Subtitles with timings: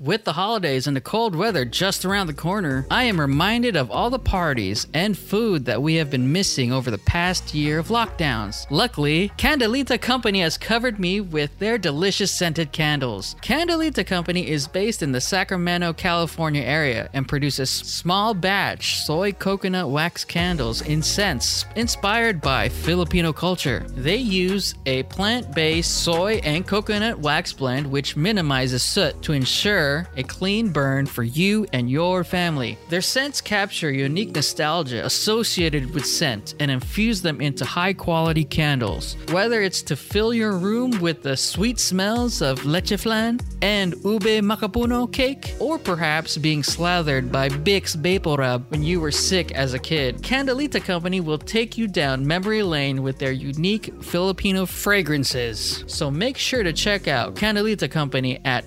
[0.00, 3.90] With the holidays and the cold weather just around the corner, I am reminded of
[3.90, 7.88] all the parties and food that we have been missing over the past year of
[7.88, 8.66] lockdowns.
[8.70, 13.36] Luckily, Kandelita Company has covered me with their delicious scented candles.
[13.42, 19.90] Kandelita Company is based in the Sacramento, California area and produces small batch soy coconut
[19.90, 23.84] wax candles in scents inspired by Filipino culture.
[23.90, 29.89] They use a plant based soy and coconut wax blend which minimizes soot to ensure
[30.16, 32.78] a clean burn for you and your family.
[32.88, 39.16] Their scents capture unique nostalgia associated with scent and infuse them into high quality candles.
[39.30, 44.42] Whether it's to fill your room with the sweet smells of leche flan and ube
[44.50, 49.78] macapuno cake, or perhaps being slathered by Vicks Vaporub when you were sick as a
[49.78, 55.84] kid, Kandelita Company will take you down memory lane with their unique Filipino fragrances.
[55.86, 58.64] So make sure to check out Candelita Company at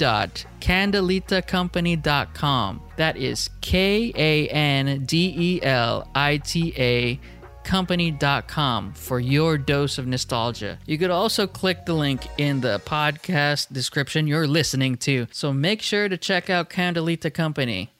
[0.00, 2.82] www.kandelitacompany.com.
[2.96, 7.20] That is K A N D E L I T A
[7.62, 10.78] company.com for your dose of nostalgia.
[10.86, 15.26] You could also click the link in the podcast description you're listening to.
[15.30, 17.90] So make sure to check out Kandelita Company.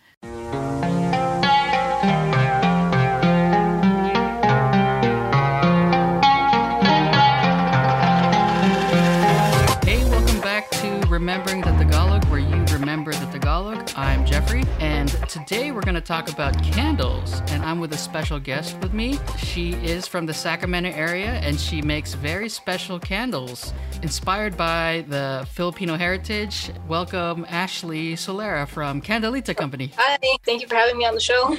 [15.50, 17.42] Today we're going to talk about candles.
[17.48, 19.18] And I'm with a special guest with me.
[19.36, 25.44] She is from the Sacramento area, and she makes very special candles inspired by the
[25.50, 26.70] Filipino heritage.
[26.86, 29.90] Welcome, Ashley Solera from Kandelita Company.
[29.96, 31.56] Hi, thank you for having me on the show.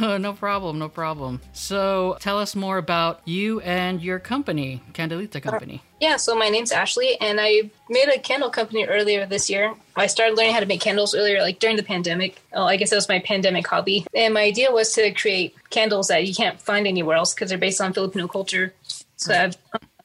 [0.18, 1.40] no problem, no problem.
[1.54, 5.80] So, tell us more about you and your company, Kandelita Company.
[6.00, 9.74] Yeah, so my name's Ashley, and I made a candle company earlier this year.
[9.96, 12.40] I started learning how to make candles earlier, like during the pandemic.
[12.54, 14.06] Oh, I guess that was my pandemic hobby.
[14.14, 17.58] And my idea was to create candles that you can't find anywhere else because they're
[17.58, 18.72] based on Filipino culture.
[19.16, 19.56] So I've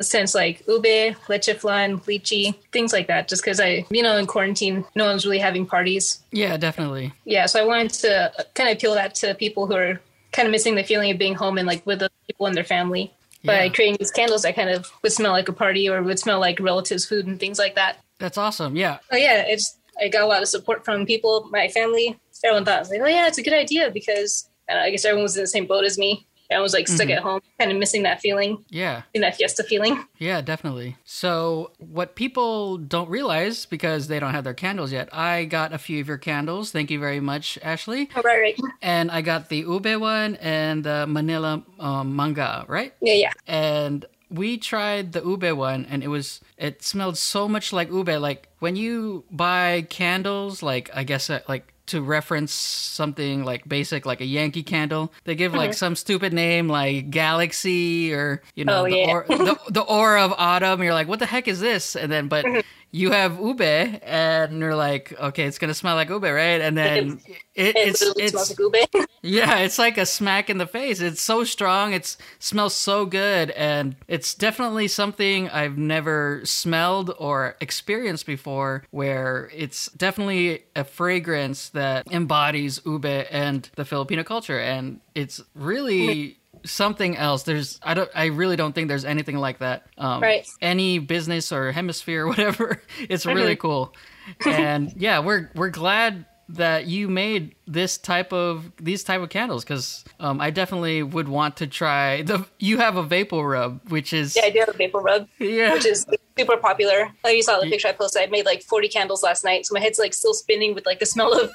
[0.02, 3.30] since like ube, leche flan, lychee, things like that.
[3.30, 6.22] Just because I, you know, in quarantine, no one's really having parties.
[6.32, 7.14] Yeah, definitely.
[7.24, 10.02] Yeah, so I wanted to kind of appeal that to people who are
[10.34, 12.66] kind of missing the feeling of being home and like with the people in their
[12.66, 13.14] family
[13.46, 13.70] by Yeah.
[13.70, 16.60] creating these candles that kind of would smell like a party or would smell like
[16.60, 17.98] relatives' food and things like that.
[18.20, 18.76] That's awesome.
[18.76, 19.00] Yeah.
[19.12, 22.18] Oh yeah, it's I got a lot of support from people, my family.
[22.44, 25.06] Everyone thought I was like, oh yeah, it's a good idea because uh, I guess
[25.06, 26.28] everyone was in the same boat as me.
[26.52, 29.02] I was like stuck at home, kind of missing that feeling, Yeah.
[29.14, 30.06] in that fiesta feeling.
[30.20, 30.96] Yeah, definitely.
[31.04, 35.78] So, what people don't realize because they don't have their candles yet, I got a
[35.78, 36.72] few of your candles.
[36.72, 38.10] Thank you very much, Ashley.
[38.16, 38.60] Oh, right, right.
[38.82, 42.94] And I got the ube one and the Manila um, manga, right?
[43.02, 43.32] Yeah, yeah.
[43.48, 48.10] And we tried the ube one and it was it smelled so much like ube
[48.10, 54.06] like when you buy candles like i guess uh, like to reference something like basic
[54.06, 55.14] like a yankee candle.
[55.24, 55.78] They give like uh-huh.
[55.78, 59.12] some stupid name like galaxy or you know Oh, the, yeah.
[59.12, 60.84] or, the, the aura of autumn.
[60.84, 61.96] You're like what the heck is this?
[61.96, 62.62] And then but uh-huh.
[62.96, 67.20] You have ube and you're like okay it's gonna smell like ube right and then
[67.28, 69.08] it, It it's it's smells like ube.
[69.22, 71.00] yeah, it's like a smack in the face.
[71.00, 71.94] It's so strong.
[71.94, 78.84] It smells so good, and it's definitely something I've never smelled or experienced before.
[78.92, 86.08] Where it's definitely a fragrance that embodies ube and the Filipino culture, and it's really
[86.08, 86.40] mm-hmm.
[86.66, 87.44] Something else.
[87.44, 89.88] There's I don't I really don't think there's anything like that.
[89.98, 90.48] Um, Right.
[90.62, 92.82] Any business or hemisphere, or whatever.
[93.00, 93.94] It's really cool,
[94.46, 99.64] and yeah, we're we're glad that you made this type of these type of candles
[99.64, 102.46] because um, I definitely would want to try the.
[102.60, 105.74] You have a vapor rub, which is Yeah, I do have a vapor rub, yeah,
[105.74, 106.06] which is
[106.38, 107.10] super popular.
[107.24, 108.22] Like you saw the picture I posted.
[108.22, 111.00] I made like 40 candles last night, so my head's like still spinning with like
[111.00, 111.52] the smell of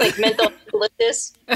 [0.00, 1.32] like menthol eucalyptus.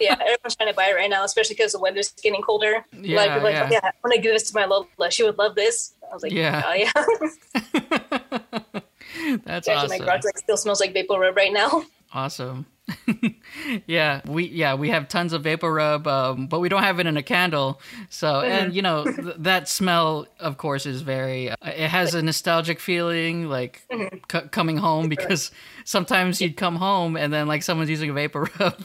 [0.00, 2.84] yeah, everyone's trying to buy it right now, especially because the weather's getting colder.
[2.92, 3.66] a lot Yeah, of people like, yeah.
[3.66, 5.10] oh, yeah, I want to give this to my Lola.
[5.10, 5.92] She would love this.
[6.10, 6.62] I was like, Yeah.
[6.66, 6.92] oh, yeah.
[9.44, 9.88] that's Actually, awesome.
[9.90, 11.84] my garage like still smells like vapor rub right now.
[12.12, 12.66] Awesome.
[13.86, 17.06] yeah, we yeah we have tons of vapor rub, um, but we don't have it
[17.06, 17.80] in a candle.
[18.10, 21.50] So and you know th- that smell, of course, is very.
[21.50, 23.82] Uh, it has a nostalgic feeling, like
[24.32, 25.50] c- coming home because
[25.84, 28.84] sometimes you'd come home and then like someone's using a vapor rub.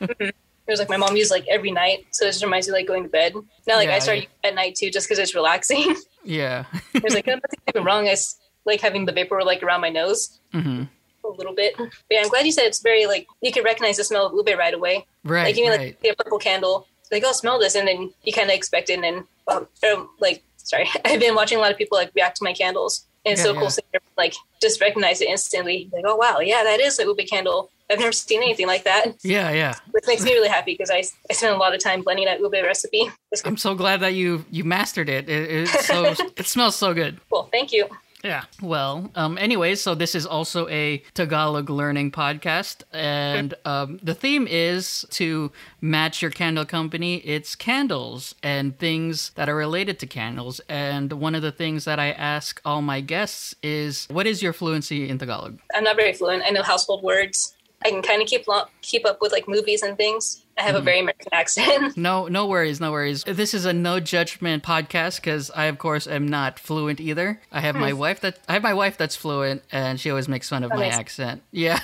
[0.00, 0.34] It
[0.72, 3.02] was like my mom used like every night, so it just reminds me like going
[3.04, 3.34] to bed.
[3.66, 4.24] Now, like Yeah, I start yeah.
[4.48, 5.94] at night too, just because it's relaxing.
[6.24, 6.64] yeah.
[6.92, 8.08] There's like nothing even wrong.
[8.08, 8.16] I
[8.64, 10.84] like having the vapor like around my nose hmm
[11.32, 11.74] a little bit.
[11.76, 14.34] But yeah, I'm glad you said it's very like you can recognize the smell of
[14.34, 15.06] ube right away.
[15.24, 15.44] Right.
[15.44, 15.96] like even right.
[16.02, 18.94] like a purple candle, like oh smell this, and then you kind of expect it,
[18.94, 22.36] and then um, or, like sorry, I've been watching a lot of people like react
[22.38, 23.60] to my candles, And it's Yeah, so yeah.
[23.60, 23.82] cool to
[24.16, 25.88] like just recognize it instantly.
[25.92, 27.70] Like, oh wow, yeah, that is a ube candle.
[27.88, 29.74] I've never seen anything like that, Yeah, yeah.
[29.92, 32.40] which makes me really happy because I, I spent a lot of time blending that
[32.40, 33.08] ube recipe.
[33.44, 35.28] I'm so glad that you you mastered it.
[35.28, 37.20] It it's so it smells so good.
[37.30, 37.48] cool.
[37.52, 37.86] Thank you.
[38.26, 38.42] Yeah.
[38.60, 44.48] Well, um, anyways, so this is also a Tagalog learning podcast, and um, the theme
[44.48, 47.18] is to match your candle company.
[47.18, 50.60] It's candles and things that are related to candles.
[50.68, 54.52] And one of the things that I ask all my guests is, "What is your
[54.52, 56.42] fluency in Tagalog?" I'm not very fluent.
[56.44, 57.54] I know household words.
[57.84, 60.42] I can kind of keep lo- keep up with like movies and things.
[60.58, 61.04] I have a very mm-hmm.
[61.04, 61.96] American accent.
[62.06, 63.24] No, no worries, no worries.
[63.24, 67.40] This is a no judgment podcast because I, of course, am not fluent either.
[67.52, 67.98] I have my hmm.
[67.98, 70.76] wife that I have my wife that's fluent, and she always makes fun of Oh,
[70.76, 70.98] my nice.
[70.98, 71.42] accent.
[71.50, 71.80] Yeah.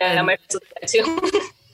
[0.00, 1.30] and my friends too.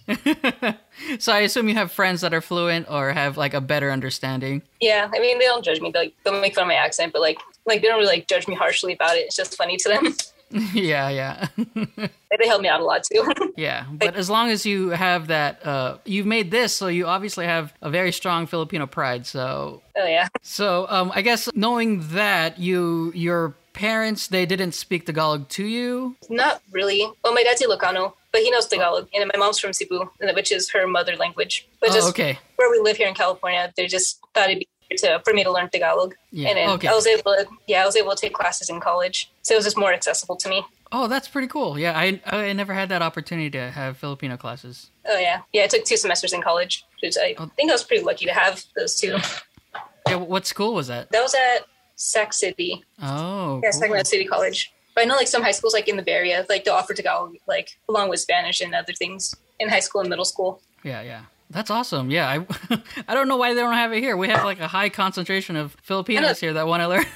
[1.19, 4.63] so I assume you have friends that are fluent or have like a better understanding.
[4.81, 5.91] yeah, I mean they don't judge me.
[5.93, 8.29] They like, they'll make fun of my accent, but like like they don't really like
[8.29, 9.21] judge me harshly about it.
[9.21, 10.15] It's just funny to them.
[10.75, 13.33] yeah, yeah, they helped me out a lot too.
[13.57, 13.87] yeah.
[13.91, 17.73] But as long as you have that, uh, you've made this, so you obviously have
[17.83, 19.27] a very strong Filipino pride.
[19.27, 20.29] So, oh yeah.
[20.43, 26.17] so um, I guess knowing that you your parents they didn't speak Tagalog to you.
[26.29, 27.09] Not really.
[27.25, 30.71] Well, my dad's Ilocano, but he knows Tagalog, and my mom's from Cebu, which is
[30.71, 31.67] her mother language.
[31.81, 32.39] But Oh, just okay.
[32.57, 35.51] where we live here in California, they just thought it'd be to for me to
[35.53, 36.15] learn Tagalog.
[36.31, 36.89] Yeah, And then okay.
[36.89, 39.59] I was able to, yeah, I was able to take classes in college, so it
[39.59, 40.65] was just more accessible to me.
[40.95, 41.79] Oh, that's pretty cool.
[41.79, 44.91] Yeah, I I never had that opportunity to have Filipino classes.
[45.07, 45.65] Oh yeah, yeah.
[45.65, 47.51] I took two semesters in college, which I Oh.
[47.57, 49.17] think I was pretty lucky to have those two.
[50.09, 51.11] Yeah, what school was that?
[51.13, 51.65] That was at
[51.95, 53.81] Sac City, Oh, yeah, cool.
[53.81, 54.73] Sacramento City College.
[54.95, 56.93] But I know like some high schools like in the Bay Area, like they'll offer
[56.93, 60.61] Tagalog like along with Spanish and other things in high school and middle school.
[60.83, 61.23] Yeah, yeah.
[61.53, 62.11] That's awesome.
[62.11, 62.79] Yeah, I
[63.09, 64.17] I don't know why they don't have it here.
[64.17, 67.05] We have like a high concentration of Filipinos here that want to learn.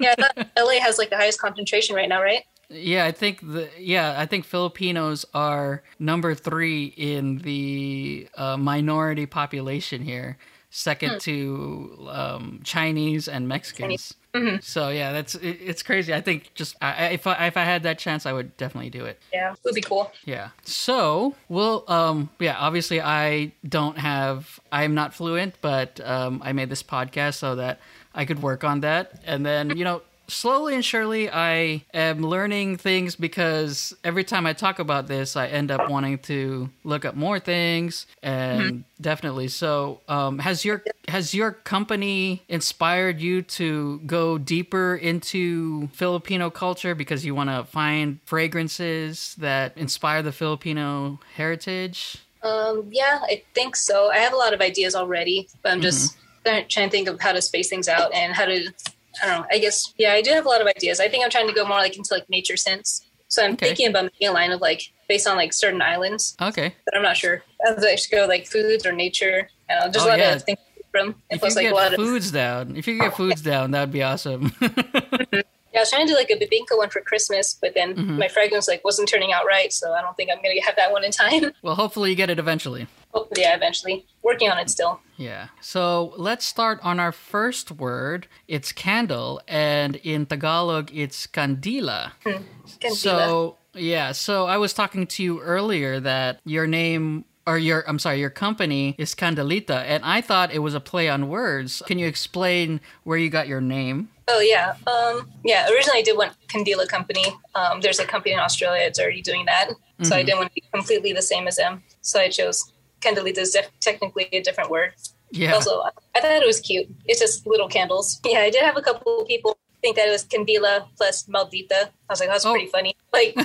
[0.00, 0.14] Yeah,
[0.56, 2.44] LA has like the highest concentration right now, right?
[2.70, 9.26] yeah, I think the yeah, I think Filipinos are number 3 in the uh, minority
[9.26, 10.38] population here,
[10.70, 14.14] second to um, Chinese and Mexicans.
[14.60, 16.14] So yeah, that's it, it's crazy.
[16.14, 18.90] I think just I, I- if I, if I had that chance, I would definitely
[18.90, 19.18] do it.
[19.32, 20.12] Yeah, it would be cool.
[20.24, 20.50] Yeah.
[20.64, 26.68] So, well, um, yeah, obviously I don't have, I'm not fluent, but um, I made
[26.70, 27.80] this podcast so that
[28.14, 29.20] I could work on that.
[29.24, 34.52] And then, you know, slowly and surely I am learning things because every time I
[34.52, 39.48] talk about this, I end up wanting to look up more things and definitely.
[39.48, 46.94] So, um, has your, has your company inspired you to go deeper into Filipino culture
[46.94, 52.18] because you want to find fragrances that inspire the Filipino heritage?
[52.42, 54.10] Um, yeah, I think so.
[54.10, 57.20] I have a lot of ideas already, but I'm just trying trying to think of
[57.20, 58.72] how to space things out and how to.
[59.22, 59.46] I don't know.
[59.50, 61.00] I guess yeah, I do have a lot of ideas.
[61.00, 63.06] I think I'm trying to go more like into like nature sense.
[63.28, 63.66] So I'm Okay.
[63.68, 66.74] thinking about making a line of like based on like certain islands, Okay.
[66.84, 67.42] but I'm not sure.
[67.66, 69.48] I was like, should go like foods or nature.
[69.68, 70.34] I don't know, just Oh, a lot yeah.
[70.34, 70.58] of things
[70.90, 71.06] from.
[71.08, 73.16] And If you plus, could like a lot get of foods down, if you get
[73.16, 74.52] foods down, that would be awesome.
[74.60, 75.42] yeah.
[75.76, 78.18] I was trying to do like a bibingka one for Christmas, but then Mm-hmm.
[78.18, 80.90] my fragrance like wasn't turning out right, so I don't think I'm gonna have that
[80.90, 81.52] one in time.
[81.62, 82.88] well, hopefully you get it eventually.
[83.12, 84.06] Hopefully, yeah, eventually.
[84.22, 85.00] Working on it still.
[85.16, 85.48] Yeah.
[85.60, 88.26] So let's start on our first word.
[88.46, 92.12] It's candle, and in Tagalog, it's kandila.
[92.24, 92.94] Kandila.
[92.94, 97.98] So yeah, so I was talking to you earlier that your name or your I'm
[97.98, 101.82] sorry, your company is Kandelita, and I thought it was a play on words.
[101.86, 104.08] Can you explain where you got your name?
[104.28, 105.68] Oh yeah, um, yeah.
[105.68, 107.24] Originally, I did want Kandila Company.
[107.54, 109.70] Um, there's a company in Australia that's already doing that,
[110.02, 111.82] so I didn't want to be completely the same as them.
[112.00, 114.92] So I chose Kandelita is def- technically a different word.
[115.30, 115.52] Yeah.
[115.54, 115.80] Also,
[116.14, 116.88] I thought it was cute.
[117.06, 118.20] It's just little candles.
[118.26, 121.88] Yeah, I did have a couple of people think that it was Kandila plus Maldita.
[121.88, 122.52] I was like, that's Oh.
[122.52, 122.94] pretty funny.
[123.12, 123.34] Like,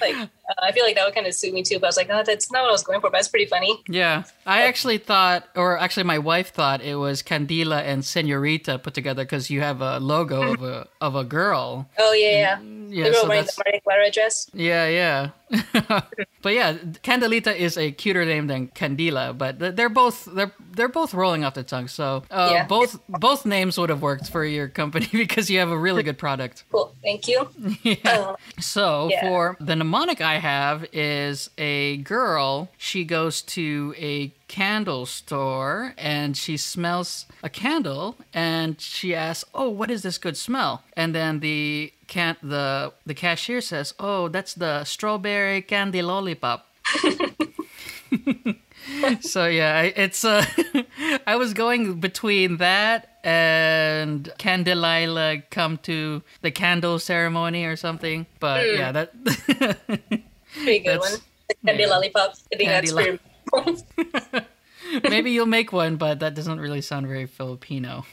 [0.00, 0.26] like uh,
[0.62, 1.78] I feel like that would kind of suit me too.
[1.78, 3.10] But I was like, oh, that's not what I was going for.
[3.10, 3.82] But it's pretty funny.
[3.88, 8.94] Yeah, I actually thought, or actually, my wife thought it was Kandila and Senorita put
[8.94, 11.88] together because you have a logo of a of a girl.
[11.98, 12.60] Oh yeah, yeah.
[12.88, 14.48] Yeah, the girl so wearing the Maria Clara dress.
[14.54, 15.30] yeah, yeah.
[16.42, 21.14] but yeah, Kandelita is a cuter name than Kandila, but they're both they're they're both
[21.14, 21.88] rolling off the tongue.
[21.88, 22.66] So uh, Yeah.
[22.66, 26.18] both both names would have worked for your company because you have a really good
[26.18, 26.64] product.
[26.70, 26.94] Cool.
[27.02, 27.48] Thank you.
[27.82, 27.96] Yeah.
[28.04, 29.20] Uh, So Yeah.
[29.20, 32.68] for the mnemonic I have is a girl.
[32.76, 39.68] She goes to a candle store and she smells a candle and she asks, "Oh,
[39.68, 44.54] what is this good smell?" And then the can the the cashier says, "Oh, that's
[44.54, 46.66] the strawberry candy lollipop."
[49.20, 50.44] so yeah, it's uh,
[51.26, 58.26] I was going between that and can Delilah come to the candle ceremony or something?
[58.40, 58.76] But Hmm.
[58.78, 59.12] yeah, that
[60.54, 61.12] Pretty good one.
[61.48, 61.88] The candy yeah.
[61.90, 62.44] lollipops.
[62.52, 63.20] I think Candy that's very.
[65.08, 68.04] maybe you'll make one, but that doesn't really sound very Filipino.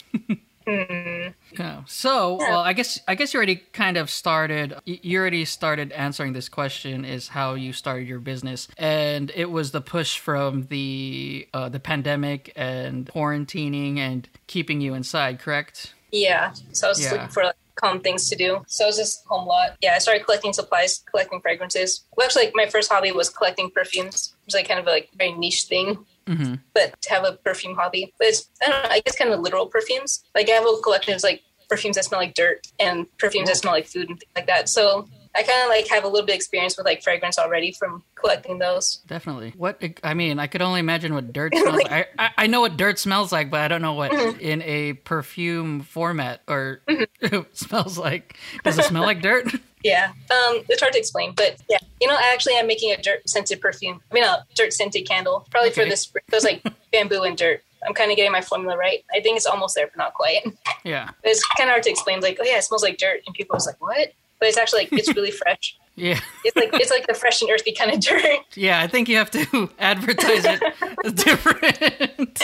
[0.66, 1.84] Yeah.
[1.88, 4.74] So, well, I guess I guess you already kind of started.
[4.86, 9.72] You already started answering this question: is how you started your business, and it was
[9.72, 15.40] the push from the uh, the pandemic and quarantining and keeping you inside.
[15.40, 15.94] Correct?
[16.12, 16.54] Yeah.
[16.72, 17.12] So I was Yeah.
[17.12, 18.64] looking for like calm things to do.
[18.68, 19.78] So I was just home a lot.
[19.82, 22.06] Yeah, I started collecting supplies, collecting fragrances.
[22.16, 24.36] Well, actually, like my first hobby was collecting perfumes.
[24.46, 26.06] which is like kind of a like very niche thing.
[26.28, 26.56] Mm-hmm.
[26.74, 28.90] But to have a perfume hobby, but it's I don't know.
[28.90, 30.24] I guess kind of literal perfumes.
[30.34, 33.58] Like I have a collection of like perfumes that smell like dirt and perfumes that
[33.58, 34.70] smell like food and things like that.
[34.70, 37.72] So I kind of like have a little bit of experience with like fragrance already
[37.72, 38.98] from collecting those.
[39.08, 39.54] Definitely.
[39.58, 41.92] What I mean, I could only imagine what dirt smells like.
[41.92, 44.40] I, I, I know what dirt smells like, but I don't know what Mm-hmm.
[44.40, 46.82] in a perfume format or
[47.54, 48.38] smells like.
[48.64, 49.48] Does it smell like dirt?
[49.86, 53.28] Yeah, um, it's hard to explain, but yeah, you know, actually, I'm making a dirt
[53.28, 54.00] scented perfume.
[54.10, 55.90] I mean, a dirt scented candle, probably for Okay.
[55.90, 56.10] this.
[56.30, 56.64] Those like
[56.94, 57.62] bamboo and dirt.
[57.86, 59.04] I'm kind of getting my formula right.
[59.14, 60.40] I think it's almost there, but not quite.
[60.86, 61.10] Yeah.
[61.26, 62.22] It's kind of hard to explain.
[62.22, 64.14] Like, oh yeah, it smells like dirt, and people was like, what?
[64.44, 65.78] But it's actually like it's really fresh.
[65.96, 66.20] Yeah.
[66.44, 68.42] It's like it's like the fresh and earthy kind of dirt.
[68.56, 72.42] Yeah, I think you have to advertise it different.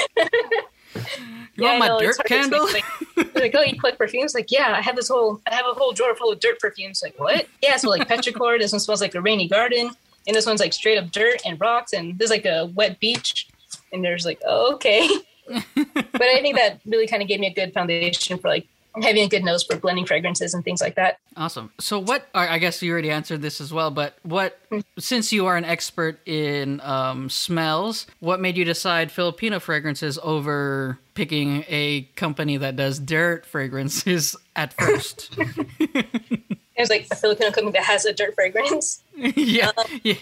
[0.95, 3.33] You Yeah, want my know, dirt it's hard to candle?
[3.35, 4.33] Like, oh, you collect perfumes?
[4.33, 7.01] Like, yeah, I have this whole, I have a whole drawer full of dirt perfumes.
[7.03, 7.47] Like, what?
[7.61, 8.57] Yeah, smells like petrichor.
[8.59, 9.91] This one smells like a rainy garden,
[10.25, 13.49] and this one's like straight up dirt and rocks, and there's like a wet beach,
[13.91, 15.05] and there's like, oh, okay.
[15.75, 18.65] but I think that really kind of gave me a good foundation for like
[19.01, 21.19] having a good nose for blending fragrances and things like that.
[21.37, 21.71] Awesome.
[21.79, 22.27] So, what?
[22.33, 23.91] I guess you already answered this as well.
[23.91, 24.59] But what?
[24.97, 30.99] Since you are an expert in um, smells, what made you decide Filipino fragrances over
[31.13, 35.37] picking a company that does dirt fragrances at first?
[36.79, 39.03] There's like a Filipino company that has a dirt fragrance.
[39.15, 40.13] yeah, yeah,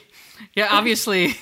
[0.56, 0.68] yeah.
[0.72, 1.36] Obviously,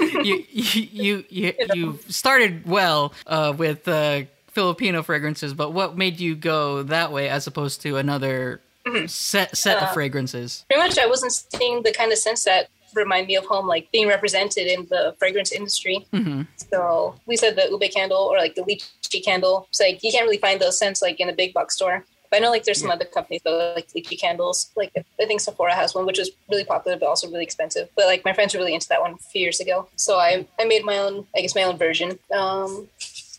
[0.00, 4.22] you you you you, you started well uh, with uh,
[4.54, 8.60] Filipino fragrances, but what made you go that way as opposed to another
[9.06, 10.64] set set of fragrances?
[10.68, 13.90] pretty much I wasn't seeing the kind of scents that remind me of home, like
[13.90, 16.06] being represented in the fragrance industry.
[16.12, 19.66] hmm So we said the ube candle or like the lychee candle.
[19.70, 22.04] It's like you can't really find those scents like in a big box store.
[22.30, 24.70] But I know like there's some other companies that like lychee candles.
[24.76, 27.88] Like I think Sephora has one, which is really popular but also really expensive.
[27.96, 29.88] But like my friends were really into that one a few years ago.
[29.96, 32.18] So I I made my own I guess my own version.
[32.32, 32.88] Um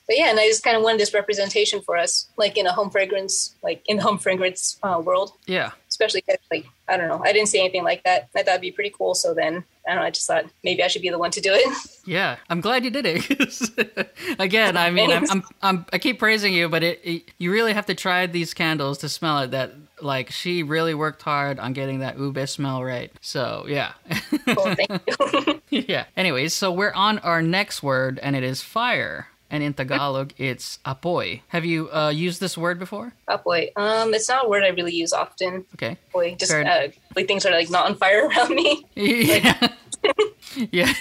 [0.08, 2.72] but yeah, and I just kind of wanted this representation for us, like in a
[2.72, 5.72] home fragrance, like in the home fragrance uh, world Yeah.
[5.90, 8.28] Especially like I don't know, I didn't see anything like that.
[8.36, 9.16] I thought it'd be pretty cool.
[9.16, 11.42] So then I don't know, I just thought maybe I should be the one to
[11.42, 11.78] do it.
[12.08, 14.12] Yeah, I'm glad you did it.
[14.40, 17.74] Again, I mean, I'm, I'm, I'm, I keep praising you, but it, it, you really
[17.74, 19.50] have to try these candles to smell it.
[19.50, 19.72] That
[20.02, 23.12] like she really worked hard on getting that ube smell right.
[23.22, 23.94] So yeah,
[24.46, 25.62] cool, thank you.
[25.88, 26.06] yeah.
[26.16, 29.30] Anyways, so we're on our next word, and it is fire.
[29.50, 31.42] And in Tagalog, it's apoy.
[31.50, 33.14] Have you uh, used this word before?
[33.44, 35.66] boy, um, it's not a word I really use often.
[35.76, 35.98] Okay.
[36.12, 38.86] Boy, just uh, like things are like not on fire around me.
[38.96, 39.68] Yeah.
[40.72, 40.94] yeah.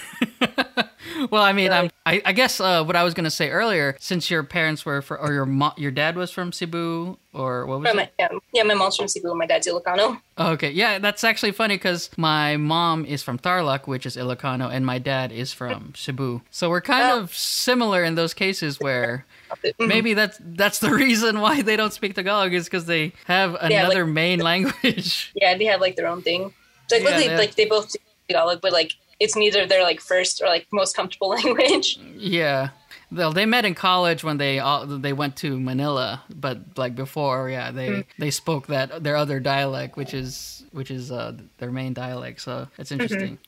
[1.31, 4.31] Well, I mean, I'm, I, I guess uh, what I was gonna say earlier, since
[4.31, 7.91] your parents were for, or your mo- your dad was from Cebu, or what was
[7.91, 7.97] it?
[7.97, 10.21] my, yeah, yeah, my mom's from Cebu, and my dad's Ilocano.
[10.39, 14.85] Okay, yeah, that's actually funny because my mom is from Tarlac, which is Ilocano, and
[14.87, 16.41] my dad is from Cebu.
[16.51, 17.21] So we're kind Oh.
[17.21, 19.25] of similar in those cases where
[19.63, 19.87] Mhm.
[19.87, 23.59] maybe that's that's the reason why they don't speak Tagalog is because they have Yeah,
[23.63, 25.33] like- another main language.
[25.37, 26.53] Yeah, they have like their own thing.
[26.91, 30.01] Like, Yeah, they have- like they both do Tagalog, but like it's neither their like
[30.01, 31.99] first or like most comfortable language.
[32.17, 32.71] Yeah.
[33.13, 37.49] Well, they met in college when they all, they went to Manila, but like before,
[37.51, 38.01] yeah, they Hmm.
[38.19, 42.41] they spoke that their other dialect, which is which is uh, their main dialect.
[42.41, 42.95] So it's Mm-hmm.
[43.03, 43.39] interesting.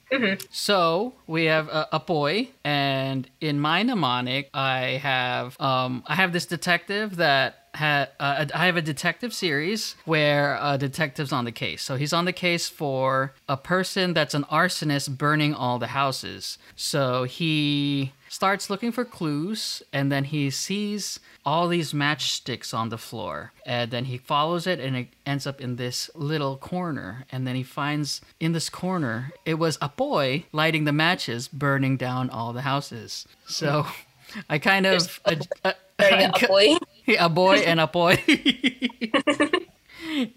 [0.51, 6.47] So we have uh, Apoy, and in my mnemonic, I have um I have this
[6.47, 7.63] detective that.
[7.77, 11.83] Ha, uh, I have a detective series where a detective's on the case.
[11.83, 16.57] So he's on the case for a person that's an arsonist burning all the houses.
[16.75, 22.99] So he starts looking for clues and then he sees all these matchsticks on the
[22.99, 23.51] floor.
[23.65, 27.25] And then he follows it and it ends up in this little corner.
[27.33, 31.97] And then he finds in this corner it was a boy lighting the matches burning
[31.97, 33.27] down all the houses.
[33.47, 33.87] So
[34.51, 36.77] i kind of uh, uh, I a ca- boy.
[37.19, 38.23] a boy and a boy.
[38.29, 39.21] Yeah,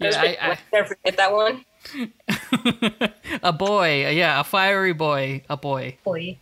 [0.00, 1.66] like, I, never forget that one.
[3.42, 5.98] a boy yeah a fiery boy a boy.
[6.02, 6.38] Boy,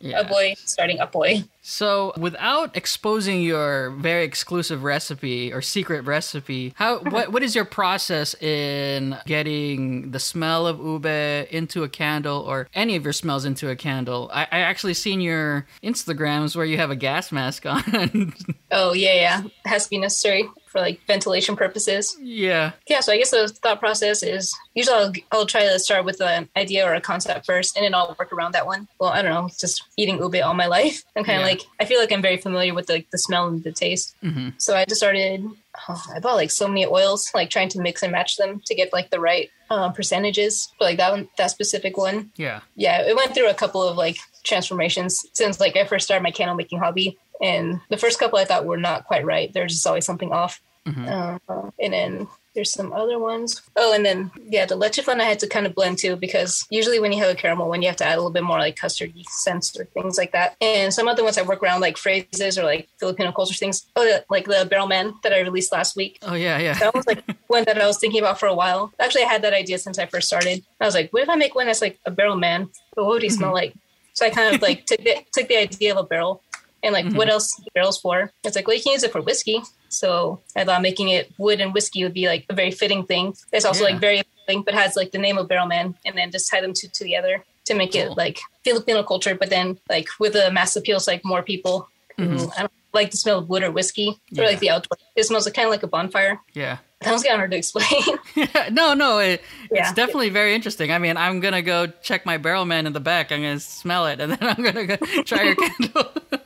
[0.00, 1.42] yeah a boy starting a boy.
[1.62, 7.64] So, without exposing your very exclusive recipe or secret recipe, how what what is your
[7.66, 11.06] process in getting the smell of ube
[11.50, 14.30] into a candle or any of your smells into a candle?
[14.32, 18.34] I, I actually seen your Instagrams where you have a gas mask on.
[18.72, 22.16] Oh yeah, yeah, it has to be necessary for like ventilation purposes.
[22.22, 22.70] yeah.
[22.86, 26.20] Yeah, so I guess the thought process is usually I'll, I'll try to start with
[26.20, 28.86] an idea or a concept first, and then I'll work around that one.
[29.00, 31.02] Well, I don't know, just eating ube all my life.
[31.16, 31.46] I'm kind of.
[31.50, 34.14] Like I feel like I'm very familiar with the, the smell and the taste.
[34.20, 35.44] hmm So I just started.
[35.88, 38.74] Oh, I bought like so many oils, like trying to mix and match them to
[38.74, 42.32] get like the right uh, percentages for like that one, that specific one.
[42.36, 42.60] Yeah.
[42.76, 46.32] Yeah, it went through a couple of like transformations since like I first started my
[46.32, 47.18] candle making hobby.
[47.40, 49.52] And the first couple I thought were not quite right.
[49.52, 50.60] There's just always something off.
[50.86, 51.38] Uh,
[51.78, 53.62] and then there's some other ones.
[53.76, 56.66] Oh, and then yeah, the leche flan I had to kind of blend too because
[56.70, 58.58] usually when you have a caramel one, you have to add a little bit more
[58.58, 60.56] like custardy scents or things like that.
[60.60, 63.86] And some other ones I work around like phrases or like Filipino culture things.
[63.96, 66.18] Oh, the, like the Barrel Man that I released last week.
[66.22, 66.74] Oh yeah, yeah.
[66.74, 68.92] That was like one that I was thinking about for a while.
[68.98, 70.64] Actually, I had that idea since I first started.
[70.80, 72.68] I was like, what if I make one that's like a barrel man?
[72.94, 73.54] But what would he smell mm-hmm.
[73.54, 73.74] like?
[74.14, 76.42] So I kind of like took the, took the idea of a barrel
[76.82, 77.30] and like what mm-hmm.
[77.30, 78.32] else barrel's for?
[78.44, 79.62] It's like, well, you can use it for whiskey.
[79.90, 83.34] So I thought making it wood and whiskey would be like a very fitting thing.
[83.52, 83.90] It's also Yeah.
[83.92, 86.72] like very appealing, but has like the name of Barrelman and then just tie them
[86.72, 88.02] two together to make Cool.
[88.02, 91.88] it like Filipino culture, but then like with a mass appeal to like more people
[92.16, 92.50] who mm-hmm.
[92.56, 94.42] I don't like the smell of wood or whiskey Yeah.
[94.42, 94.96] or like the outdoor.
[95.16, 96.40] It smells kind of like a bonfire.
[96.54, 96.78] Yeah.
[97.02, 98.02] That was kind of hard to explain.
[98.74, 99.92] no, no, it, it's Yeah.
[99.94, 100.92] definitely very interesting.
[100.92, 103.32] I mean, I'm gonna go check my barrel man in the back.
[103.32, 106.10] I'm gonna smell it, and then I'm gonna go try your candle.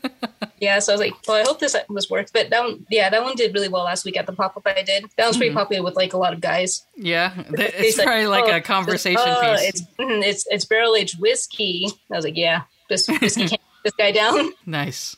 [0.58, 2.32] yeah, so I was like, well, I hope this was worth.
[2.32, 4.62] But that one, yeah, that one did really well last week at the pop up
[4.66, 5.06] I did.
[5.16, 5.58] That was pretty Mm-hmm.
[5.58, 6.87] popular with like a lot of guys.
[6.96, 9.68] yeah, it's said, probably like "Oh, a conversation oh, piece.
[9.68, 11.87] It's mhm, it's it's barrel aged whiskey.
[12.11, 14.52] I was like, yeah, this whiskey can't this guy down.
[14.66, 15.16] Nice.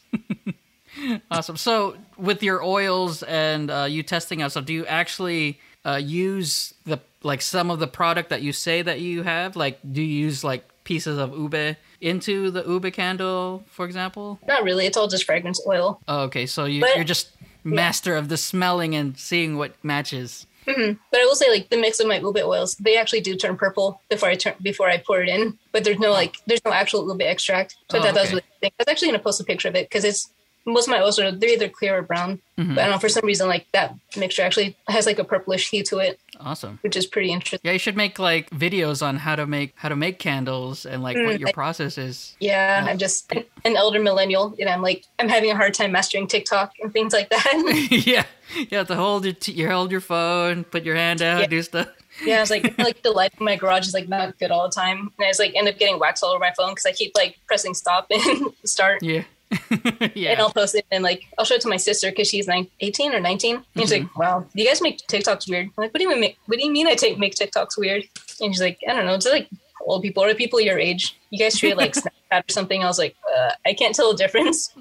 [1.30, 1.56] awesome.
[1.56, 6.74] So, with your oils and uh, you testing out so do you actually uh, use
[6.84, 9.56] the like some of the product that you say that you have?
[9.56, 14.38] Like, do you use like pieces of ube into the ube candle, for example?
[14.46, 14.86] Not really.
[14.86, 16.00] It's all just fragrance oil.
[16.08, 17.30] Oh, okay, so you, you're just
[17.64, 20.46] master of the smelling and seeing what matches.
[20.66, 20.98] Mm-hmm.
[21.12, 23.56] But I will say, like the mix of my ube oils, they actually do turn
[23.56, 25.56] purple before I turn before I pour it in.
[25.72, 27.76] But there's no like, there's no actual ube extract.
[27.90, 28.34] So Oh, I thought that was okay.
[28.34, 28.72] really interesting.
[28.78, 30.32] I was actually gonna post a picture of it because it's
[30.66, 32.40] most of my oils are they're either clear or brown.
[32.58, 32.74] Mm-hmm.
[32.74, 35.70] But I don't know for some reason like that mixture actually has like a purplish
[35.70, 36.78] hue to it, Awesome.
[36.82, 37.60] which is pretty interesting.
[37.62, 41.02] Yeah, you should make like videos on how to make how to make candles and
[41.02, 42.34] like what Mm, your I- process is.
[42.40, 43.32] Yeah, I'm just
[43.64, 47.12] an elder millennial, and I'm like I'm having a hard time mastering TikTok and things
[47.12, 47.88] like that.
[48.06, 48.24] yeah,
[48.56, 51.46] you have to hold your t- you hold your phone, put your hand out, Yeah.
[51.46, 51.88] do stuff.
[52.24, 54.66] yeah, I was like, like the light in my garage is like not good all
[54.66, 56.86] the time, and I just like end up getting wax all over my phone because
[56.86, 59.02] I keep like pressing stop and start.
[59.02, 59.24] Yeah,
[60.14, 60.40] And.
[60.40, 63.14] I'll post it and like I'll show it to my sister because she's nine, 18
[63.14, 63.56] or 19.
[63.56, 64.04] And she's Mm-hmm.
[64.06, 66.20] like, "Wow, you guys make TikToks weird." I'm like, "What do you mean?
[66.20, 68.04] Make, what do you mean I take make TikToks weird?"
[68.40, 69.14] And she's like, "I don't know.
[69.14, 69.48] It's like
[69.84, 71.16] old people or people your age.
[71.30, 74.16] You guys treat like Snapchat or something." I was like, uh, "I can't tell the
[74.18, 74.72] difference."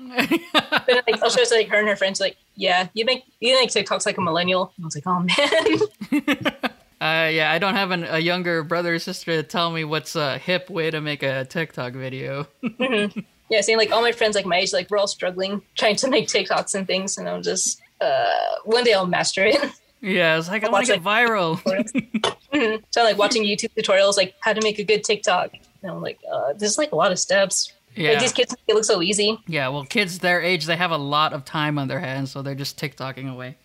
[0.53, 2.19] But like, I'll show it to like her and her friends.
[2.19, 4.71] Like, yeah, you make you make TikToks like a millennial.
[4.81, 6.53] I was like, "Oh man."
[7.01, 10.15] Uh, yeah, I don't have an, a younger brother or sister to tell me what's
[10.15, 12.47] a hip way to make a TikTok video.
[13.49, 16.09] Yeah, seeing like all my friends like my age, like we're all struggling trying to
[16.09, 18.25] make TikToks and things, and I'm just uh,
[18.63, 19.57] one day I'll master it.
[20.01, 21.59] yeah, I was like, I want to get viral.
[22.91, 25.51] So I'm like watching YouTube tutorials, like how to make a good TikTok.
[25.81, 27.73] And I'm like, uh, there's like a lot of steps.
[27.95, 29.37] yeah, Like these kids make it look so easy.
[29.45, 29.67] yeah.
[29.67, 32.55] Well, kids their age, they have a lot of time on their hands, so they're
[32.55, 33.57] just TikToking away.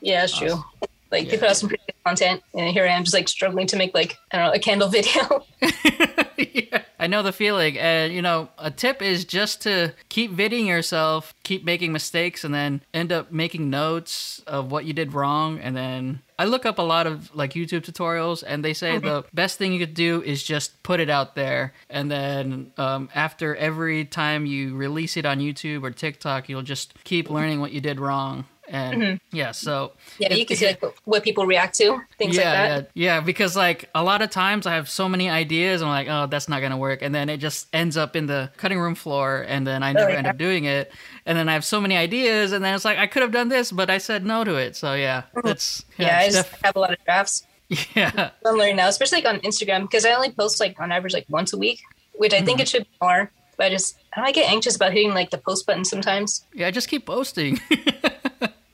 [0.00, 0.64] Yeah, that's true.
[1.10, 1.30] Like Yeah.
[1.32, 3.76] they put out some pretty good content, and here I am just like struggling to
[3.76, 5.44] make like I don't know a candle video.
[6.36, 7.78] yeah, I know the feeling.
[7.78, 12.54] And, you know, a tip is just to keep videoing yourself, keep making mistakes, and
[12.54, 15.58] then end up making notes of what you did wrong.
[15.60, 19.24] And then I look up a lot of like YouTube tutorials, and they say the
[19.32, 21.72] best thing you could do is just put it out there.
[21.88, 26.94] And then um, after every time you release it on YouTube or TikTok, you'll just
[27.04, 28.46] keep learning what you did wrong.
[28.68, 32.54] And yeah, so yeah, you can see like what people react to, things yeah, like
[32.68, 32.90] that.
[32.94, 36.08] Yeah, yeah, because like a lot of times I have so many ideas, I'm like,
[36.08, 38.94] oh, that's not gonna work, and then it just ends up in the cutting room
[38.94, 40.16] floor, and then I never yeah.
[40.16, 40.90] end up doing it,
[41.26, 43.48] and then I have so many ideas, and then it's like I could have done
[43.50, 44.76] this, but I said no to it.
[44.76, 47.46] So yeah, that's Yeah, I just def- have a lot of drafts.
[47.94, 51.12] yeah, I'm learning now, especially like on Instagram, because I only post like on average
[51.12, 51.80] like once a week,
[52.14, 52.46] which I Mm-hmm.
[52.46, 53.30] think it should be more.
[53.56, 56.46] But I just I, I get anxious about hitting like the post button sometimes.
[56.54, 56.66] yeah.
[56.66, 57.60] I just keep posting.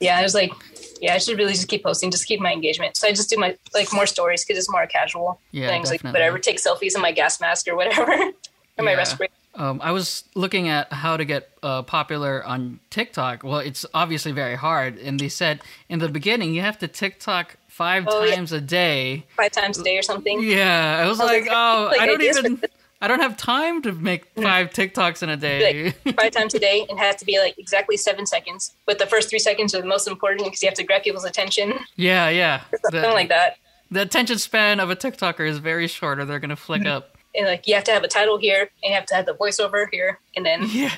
[0.01, 0.53] Yeah, I was like,
[1.01, 2.97] yeah, I should really just keep posting, just keep my engagement.
[2.97, 6.03] So I just do my like more stories because it's more casual Yeah, things, like
[6.03, 8.11] whatever, take selfies in my gas mask or whatever,
[8.79, 9.33] or my respirator.
[9.55, 13.43] Um, I was looking at how to get uh, popular on TikTok.
[13.43, 17.57] Well, it's obviously very hard, and they said in the beginning you have to TikTok
[17.69, 18.37] five Oh, yeah.
[18.37, 19.27] times a day.
[19.37, 20.41] Five times a day or something.
[20.43, 22.63] Yeah, I was I was like, like, oh, like I don't even,
[23.03, 25.95] I don't have time to make five TikToks in a day.
[26.05, 28.75] Like five times a day and has to be like exactly seven seconds.
[28.87, 31.25] But the first three seconds are the most important because you have to grab people's
[31.25, 31.75] attention.
[31.97, 32.63] yeah, yeah.
[32.83, 33.57] Something The, like that.
[33.91, 36.91] the attention span of a TikToker is very short, or they're gonna flick Mm-hmm.
[36.91, 37.17] up.
[37.35, 39.35] And like you have to have a title here and you have to have the
[39.35, 40.91] voiceover here and then Yeah,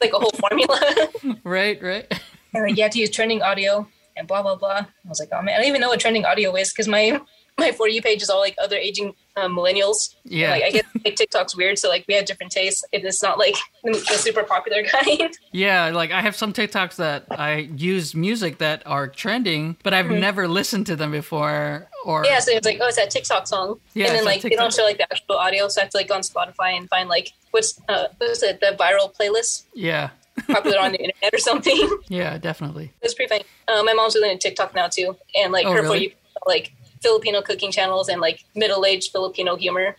[0.00, 0.80] like a whole formula.
[1.44, 2.20] right, right.
[2.54, 3.86] and like you have to use trending audio
[4.16, 4.86] and blah blah blah.
[4.86, 7.20] I was like, oh man, I don't even know what trending audio is because my
[7.58, 10.14] my for you page is all like other aging um, millennials.
[10.24, 10.50] Yeah.
[10.50, 12.84] Like I guess like TikTok's weird, so like we have different tastes.
[12.92, 15.32] If It is not like the, the super popular kind.
[15.52, 20.10] Yeah, like I have some TikToks that I use music that are trending, but I've
[20.10, 21.88] never listened to them before.
[22.04, 22.32] Or Mm-hmm.
[22.32, 24.72] yeah, so it's like, oh, it's that TikTok song, Yeah, and then like they don't
[24.72, 27.08] show like the actual audio, so I have to like go on Spotify and find
[27.08, 30.10] like what's uh what's it the viral playlist yeah,
[30.48, 31.98] popular on the internet or something.
[32.08, 32.92] yeah, definitely.
[33.00, 33.44] It's pretty funny.
[33.68, 35.98] Uh, my mom's really into TikTok now too, and like Oh, her really?
[35.98, 36.10] for you
[36.46, 36.72] like
[37.04, 39.94] Filipino cooking channels and like middle aged Filipino humor.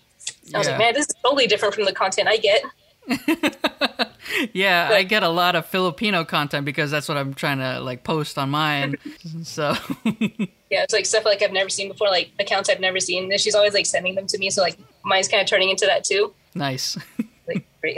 [0.54, 0.72] I was Yeah.
[0.74, 2.62] like, man, this is totally different from the content I get.
[4.54, 8.04] Yeah, I get a lot of Filipino content because that's what I'm trying to like
[8.04, 8.96] post on mine.
[9.44, 9.76] so
[10.70, 13.32] Yeah, it's like stuff like I've never seen before, like accounts I've never seen.
[13.32, 15.86] And she's always like sending them to me, so like mine's kind of turning into
[15.86, 16.34] that too.
[16.54, 16.98] nice.
[17.48, 17.98] Like, great.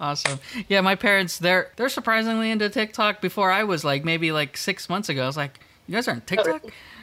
[0.00, 0.40] Awesome.
[0.68, 4.88] Yeah, my parents they're they're surprisingly into TikTok before I was like maybe like 6
[4.88, 5.22] months ago.
[5.22, 6.62] I was like, "You guys aren't oh, TikTok?"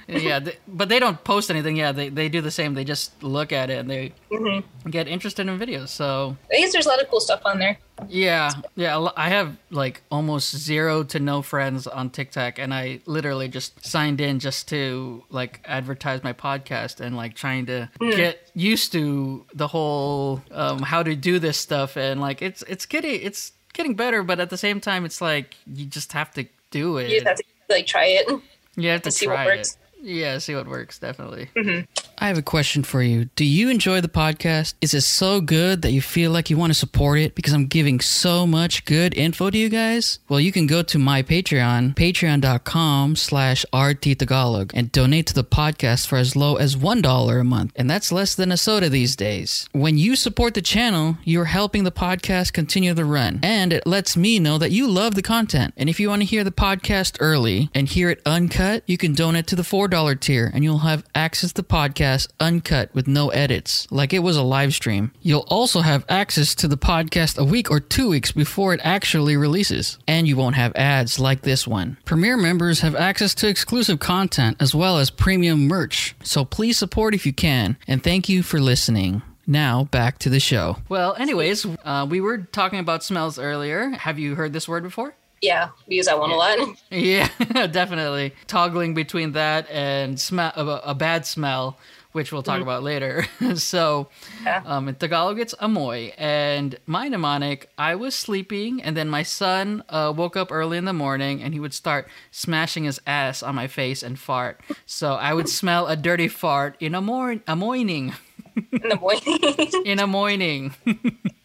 [0.10, 1.76] Yeah, they, but they don't post anything.
[1.78, 2.74] Yeah, they they do the same.
[2.74, 4.89] They just look at it and they Mm-hmm.
[4.91, 5.89] get interested in videos.
[5.89, 7.78] So, I guess there's a lot of cool stuff on there.
[8.08, 9.08] Yeah, yeah.
[9.17, 14.22] I have like almost zero to no friends on TikTok, and I literally just signed
[14.22, 19.67] in just to like advertise my podcast and like trying to get used to the
[19.67, 21.98] whole um, how to do this stuff.
[21.98, 25.56] And like it's it's getting it's getting better, but at the same time, it's like
[25.67, 27.10] you just have to do it.
[27.10, 28.41] You just have to like try it.
[28.78, 29.72] You have to what try works.
[29.74, 29.78] it.
[30.01, 30.99] Yeah, see what works.
[30.99, 31.49] Definitely.
[31.55, 31.81] Mm-hmm.
[32.17, 33.25] I have a question for you.
[33.35, 34.73] Do you enjoy the podcast?
[34.81, 37.67] Is it so good that you feel like you want to support it because I'm
[37.67, 40.19] giving so much good info to you guys?
[40.27, 46.07] Well, you can go to my Patreon, patreon.com slash rttagalog, and donate to the podcast
[46.07, 47.71] for as low as $1 a month.
[47.77, 49.69] And that's less than a soda these days.
[49.71, 53.39] When you support the channel, you're helping the podcast continue to run.
[53.43, 55.73] And it lets me know that you love the content.
[55.77, 59.13] And if you want to hear the podcast early and hear it uncut, you can
[59.13, 63.30] donate to the $4 tier and you'll have access to the podcast uncut with no
[63.30, 65.12] edits, like it was a live stream.
[65.21, 69.36] You'll also have access to the podcast a week or two weeks before it actually
[69.36, 69.97] releases.
[70.08, 71.97] And you won't have ads like this one.
[72.06, 76.15] Premier members have access to exclusive content as well as premium merch.
[76.23, 77.78] So please support if you can.
[77.88, 79.21] And thank you for listening.
[79.47, 80.78] Now back to the show.
[80.89, 83.89] Well, anyways, uh, we were talking about smells earlier.
[83.89, 85.15] Have you heard this word before?
[85.41, 86.58] Yeah, we use that one a lot.
[86.91, 87.28] Yeah,
[87.71, 88.34] definitely.
[88.47, 91.78] Toggling between that and smell a, a bad smell,
[92.12, 93.25] which we'll talk about later.
[93.56, 94.10] so,
[94.43, 94.63] Yeah.
[94.65, 96.12] um, in Tagalog, it's amoy.
[96.17, 100.86] And my mnemonic, I was sleeping, and then my son uh, woke up early in
[100.86, 104.60] the morning, and he would start smashing his ass on my face and fart.
[104.86, 107.41] So I would smell a dirty fart in a morning.
[107.47, 109.84] In the morning.
[109.86, 110.73] In a morning.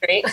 [0.02, 0.24] Great.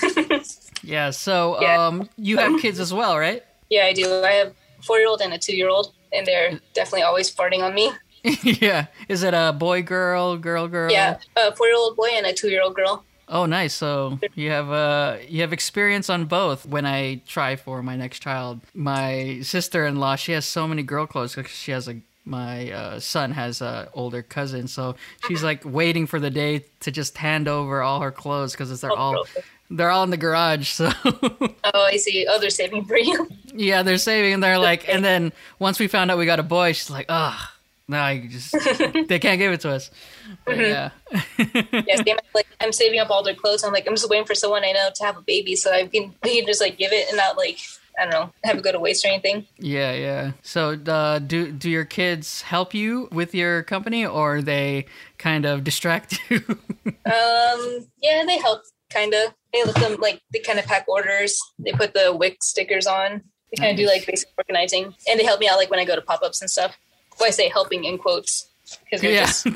[0.81, 1.11] yeah.
[1.11, 1.85] So, Yeah.
[1.87, 3.43] um, you have kids as well, right?
[3.71, 4.21] Yeah, I do.
[4.23, 7.33] I have a four year old and a two year old, and they're definitely always
[7.33, 7.91] farting on me.
[8.43, 8.85] yeah.
[9.09, 10.91] Is it a boy, girl, girl, girl?
[10.91, 13.03] Yeah, a four year old boy and a two year old girl.
[13.27, 13.73] Oh, nice.
[13.73, 16.65] So you have uh you have experience on both.
[16.65, 21.33] When I try for my next child, my sister-in-law, she has so many girl clothes
[21.33, 24.95] because she has a my uh, son has a older cousin, so
[25.27, 28.91] she's like waiting for the day to just hand over all her clothes because they're
[28.91, 29.27] Oh, all.
[29.71, 30.67] They're all in the garage.
[30.69, 32.27] So Oh, I see.
[32.29, 33.27] Oh, they're saving for you.
[33.53, 34.33] yeah, they're saving.
[34.33, 37.05] And they're like, and then once we found out we got a boy, she's like,
[37.09, 37.39] ugh.
[37.87, 38.51] No, I just
[39.07, 39.91] they can't give it to us.
[40.45, 40.91] But, yeah.
[41.37, 43.65] yes, they, like I'm saving up all their clothes.
[43.65, 45.87] I'm like, I'm just waiting for someone I know to have a baby, so I
[45.87, 47.59] can, we can just like give it and not like
[47.99, 49.45] I don't know have it go to waste or anything.
[49.57, 50.31] Yeah, yeah.
[50.41, 54.85] So, uh, do do your kids help you with your company, or they
[55.17, 56.41] kind of distract you?
[56.87, 59.33] Um, yeah, they help kind of.
[59.53, 61.39] They let them like they kind of pack orders.
[61.59, 63.21] They put the wick stickers on.
[63.51, 65.85] They kind of do like basic organizing, and they help me out like when I
[65.85, 66.77] go to pop ups and stuff.
[67.19, 68.49] Well, I say helping in quotes
[68.85, 69.25] because they're yeah.
[69.25, 69.47] just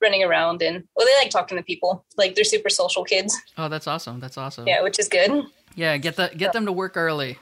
[0.00, 2.04] running around and well, they like talking to people.
[2.16, 3.36] Like they're super social kids.
[3.58, 4.20] Oh, that's awesome.
[4.20, 4.66] That's awesome.
[4.66, 5.44] Yeah, which is good.
[5.74, 7.38] Yeah, get the get them to work early.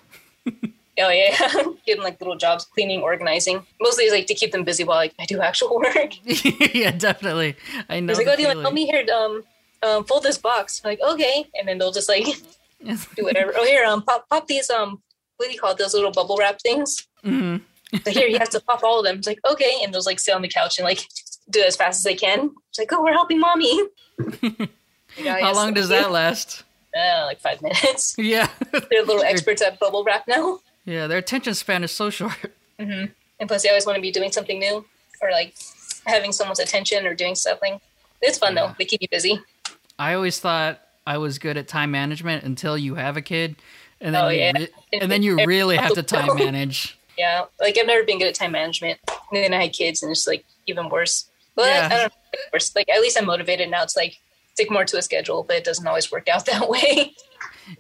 [1.01, 1.37] Oh yeah,
[1.87, 3.65] give them like little jobs, cleaning, organizing.
[3.81, 6.13] Mostly like to keep them busy while like I do actual work.
[6.75, 7.57] yeah, definitely.
[7.89, 8.13] I know.
[8.13, 9.05] Like, "Oh, do you want to help me here?
[9.15, 9.43] Um,
[9.83, 12.27] um, fold this box." I'm like, okay, and then they'll just like
[12.85, 13.53] do whatever.
[13.57, 15.03] Oh, here, um, pop, pop these, um,
[15.37, 15.79] what do you call it?
[15.79, 17.07] Those little bubble wrap things.
[17.25, 17.99] Mm-hmm.
[18.05, 19.19] So here, you have to pop all of them.
[19.19, 19.81] It's like, okay.
[19.85, 21.07] And they'll like sit on the couch and like
[21.51, 22.51] do it as fast as they can.
[22.71, 23.81] It's like, oh, we're helping mommy.
[25.19, 26.65] Yeah, How long does that last?
[26.95, 28.15] Uh, like five minutes.
[28.19, 28.49] Yeah.
[28.71, 30.61] They're little experts at bubble wrap now.
[30.85, 32.37] yeah, their attention span is so short.
[32.79, 33.07] hmm
[33.41, 34.85] And plus, they always want to be doing something new
[35.23, 35.55] or like
[36.07, 37.81] having someone's attention or doing something.
[38.21, 38.67] It's fun Yeah.
[38.67, 38.75] though.
[38.79, 39.41] They keep you busy.
[40.03, 43.55] I always thought I was good at time management until you have a kid,
[44.01, 44.53] and then Oh, you yeah.
[44.53, 44.69] re-
[45.01, 46.99] and then you really have to time manage.
[47.17, 48.99] Yeah, like I've never been good at time management.
[49.31, 51.31] And then I had kids, and it's like even worse.
[51.55, 51.87] But Yeah.
[51.87, 52.39] I don't know.
[52.53, 52.75] Worse.
[52.75, 53.85] Like at least I'm motivated now.
[53.85, 54.19] It's like
[54.55, 57.15] stick more to a schedule, but it doesn't always work out that way.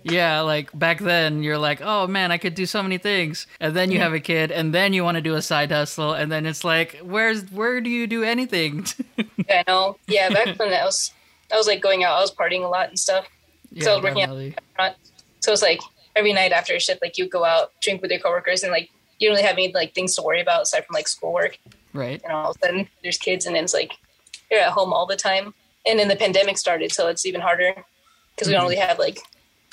[0.04, 3.74] Yeah, like back then, you're like, oh man, I could do so many things, and
[3.74, 4.04] then you mm-hmm.
[4.04, 6.62] have a kid, and then you want to do a side hustle, and then it's
[6.62, 8.86] like, where's where do you do anything?
[9.50, 9.96] I know.
[10.06, 11.12] Yeah, back when I was,
[11.52, 12.16] I was like going out.
[12.16, 13.26] I was partying a lot and stuff.
[13.70, 14.54] yeah, So working at- definitely.
[14.74, 14.96] Front.
[15.40, 15.80] So it's like
[16.16, 18.90] every night after a shift, like you go out, drink with your coworkers, and like
[19.18, 21.58] you don't really have any like things to worry about aside from like schoolwork.
[21.92, 22.20] right.
[22.22, 23.92] And all of a sudden, there's kids, and then it's like
[24.50, 25.54] you're at home all the time.
[25.84, 27.74] And then the pandemic started, so it's even harder
[28.34, 28.70] because we don't mm-hmm.
[28.70, 29.18] really have like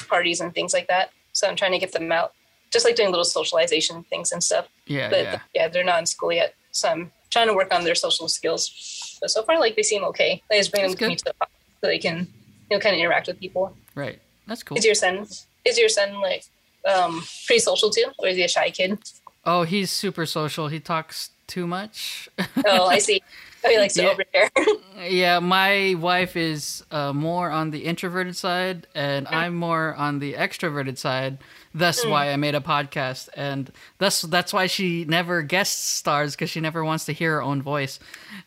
[0.08, 1.12] parties and things like that.
[1.34, 2.34] So I'm trying to get them out,
[2.72, 4.68] just like doing little socialization things and stuff.
[4.88, 5.40] Yeah, But yeah.
[5.54, 9.18] yeah, they're not in school yet, so I'm trying to work on their social skills.
[9.22, 10.42] But so far, like they seem okay.
[10.52, 11.34] I just bring That's them to me to the
[11.82, 12.28] so they can,
[12.70, 13.76] you know, kind of interact with people.
[13.96, 14.20] Right.
[14.48, 14.78] That's cool.
[14.78, 15.28] Is your son
[15.66, 16.44] is your son like
[16.86, 18.98] um pretty social too, or is he a shy kid?
[19.46, 20.68] Oh, he's super social.
[20.68, 22.30] He talks too much.
[22.66, 23.22] Oh, I see.
[23.64, 24.14] Oh, he likes to Yeah.
[24.14, 24.50] overshare.
[25.10, 30.34] yeah, my wife is uh, more on the introverted side, and I'm more on the
[30.34, 31.40] extroverted side.
[31.74, 36.50] Thus, why I made a podcast, and thus that's why she never guest stars because
[36.50, 38.00] she never wants to hear her own voice.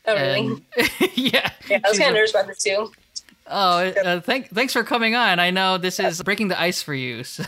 [0.07, 0.39] Oh, really?
[0.47, 0.63] And-
[1.15, 1.51] yeah.
[1.69, 2.91] Yeah, I was kind of nervous about this too.
[3.47, 5.39] Oh, uh, thank, thanks for coming on.
[5.39, 7.25] I know this is breaking the ice for you.
[7.35, 7.45] So,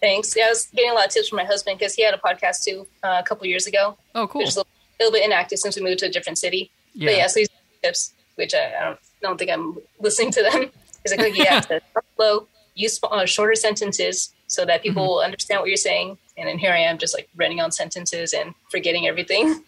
[0.00, 0.34] thanks.
[0.36, 2.18] Yeah, I was getting a lot of tips from my husband because he had a
[2.18, 4.40] podcast too uh, a couple years ago, oh, cool.
[4.40, 4.64] which is a
[4.98, 6.70] little bit inactive since we moved to a different city.
[6.94, 7.10] Yeah.
[7.10, 7.48] But yeah, so he's
[7.82, 10.70] tips, which I, I don't, don't think I'm listening to them.
[11.02, 15.20] He's like, oh, yeah, to talk slow, use uh, shorter sentences so that people will
[15.20, 16.16] understand what you're saying.
[16.36, 19.64] And then here I am, just like running on sentences and forgetting everything.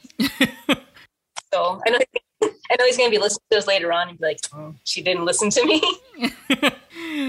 [1.52, 1.98] so I know,
[2.42, 4.74] I know he's going to be listening to this later on and be like, oh,
[4.84, 5.82] she didn't listen to me.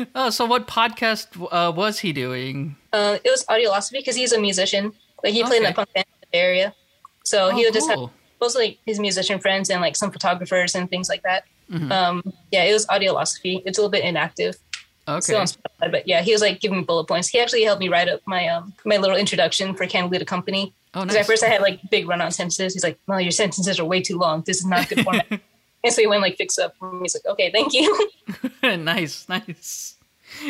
[0.15, 2.75] oh, so what podcast uh, was he doing?
[2.93, 4.93] Uh, it was audiolosophy because he's a musician.
[5.23, 5.71] Like he played in Okay.
[5.71, 6.73] a punk band in the area,
[7.23, 10.89] so Oh, he would just have mostly his musician friends and like some photographers and
[10.89, 11.45] things like that.
[11.71, 11.91] Mhm.
[11.91, 13.61] Um, yeah, it was audiolosophy.
[13.65, 14.55] It's a little bit inactive,
[15.03, 15.35] still Okay.
[15.35, 17.27] on Spotify, but yeah, he was like giving me bullet points.
[17.29, 20.73] He actually helped me write up my um my little introduction for Kandelita Company.
[20.95, 21.15] Oh, nice.
[21.17, 22.73] at first I had like big run on sentences.
[22.73, 24.43] He's like, "No, your sentences are way too long.
[24.45, 25.27] This is not good format."
[25.83, 26.73] and so he went like fix up.
[26.81, 26.99] me.
[27.01, 28.09] He's like, "Okay, thank you."
[28.77, 29.95] nice, nice.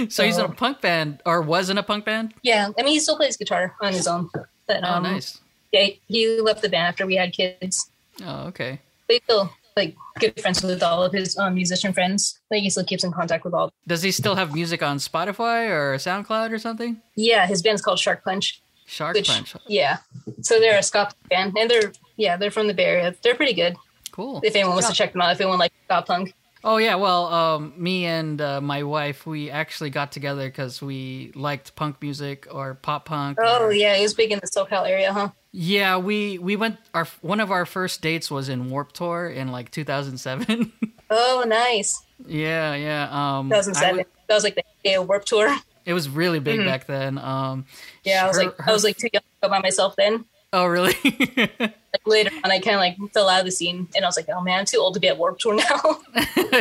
[0.09, 2.33] So he's in a punk band, or was in a punk band?
[2.43, 4.29] yeah, I mean, he still plays guitar on his own.
[4.67, 5.39] But, Oh, um, nice.
[5.71, 7.89] Yeah, he left the band after we had kids.
[8.23, 8.79] Oh, okay.
[9.07, 12.39] But he's still like good friends with all of his um, musician friends.
[12.49, 13.71] Like he still keeps in contact with all.
[13.85, 17.01] Does he still have music on Spotify or SoundCloud or something?
[17.15, 18.61] Yeah, his band's called Shark Punch.
[18.85, 19.55] Shark Which Punch.
[19.67, 19.97] yeah,
[20.41, 23.15] so they're a ska band, and they're yeah they're from the Bay Area.
[23.21, 23.75] They're pretty good.
[24.11, 24.39] Cool.
[24.43, 26.33] If anyone wants to check them out, if anyone likes ska punk.
[26.63, 31.31] Oh yeah, well, um, me and uh, my wife, we actually got together because we
[31.35, 33.37] liked punk music or pop punk.
[33.41, 35.29] Oh or- yeah, he was big in the SoCal area, huh?
[35.51, 35.97] yeah.
[35.97, 36.77] We we went.
[36.93, 40.71] Our one of our first dates was in Warp Tour in like 2007.
[41.07, 42.01] Oh, nice.
[42.25, 43.03] yeah, yeah.
[43.37, 43.89] Um, 2007.
[43.97, 45.55] w- that was like the day of Warp Tour.
[45.85, 46.65] it was really big Mhm.
[46.65, 47.17] back then.
[47.17, 47.65] Um,
[48.03, 50.25] Yeah, I was like her- I was like too young to go by myself then.
[50.53, 50.95] oh really?
[51.95, 54.17] Like later on, I kind of like fell out of the scene, and I was
[54.17, 55.99] like, oh man, I'm too old to be at Warp Tour now.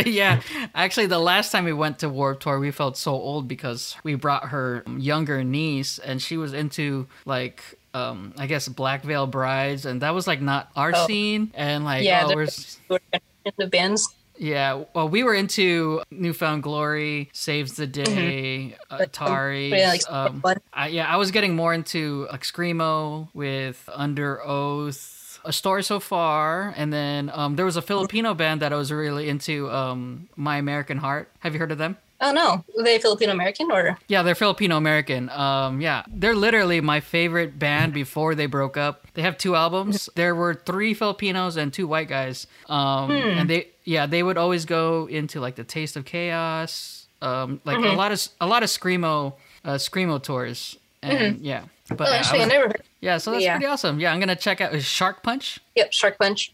[0.06, 0.40] yeah,
[0.76, 4.14] actually, the last time we went to Warp Tour, we felt so old because we
[4.14, 7.62] brought her younger niece, and she was into like.
[7.94, 11.06] Um, I guess Black Veil Brides, and that was like not our Oh.
[11.06, 12.48] scene, and like Yeah, oh, we're,
[13.56, 14.12] the bands.
[14.36, 19.70] Yeah, well, we were into New Found Glory, Saves the Day, Atreyu.
[19.70, 19.74] Mm-hmm.
[19.74, 20.42] Yeah, like, um.
[20.72, 26.74] I, yeah, I was getting more into like screamo with Underoath, a story so far,
[26.76, 30.56] and then um, there was a Filipino band that I was really into, um, My
[30.56, 31.30] American Heart.
[31.40, 31.96] Have you heard of them?
[32.20, 33.98] Oh no, were they Filipino American or?
[34.08, 35.28] Yeah, they're Filipino American.
[35.30, 39.06] Um, yeah, they're literally my favorite band before they broke up.
[39.14, 40.08] They have two albums.
[40.14, 42.46] There were three Filipinos and two white guys.
[42.68, 47.60] Um, and they, yeah, they would always go into like the Taste of Chaos, um,
[47.64, 50.76] like a lot of a lot of screamo, uh, screamo tours.
[51.02, 52.82] And yeah, but Oh, actually, I I never heard.
[53.00, 53.54] yeah, so that's yeah.
[53.56, 54.00] pretty awesome.
[54.00, 55.60] Yeah, I'm gonna check out is Shark Punch.
[55.74, 56.52] Yep, Shark Punch.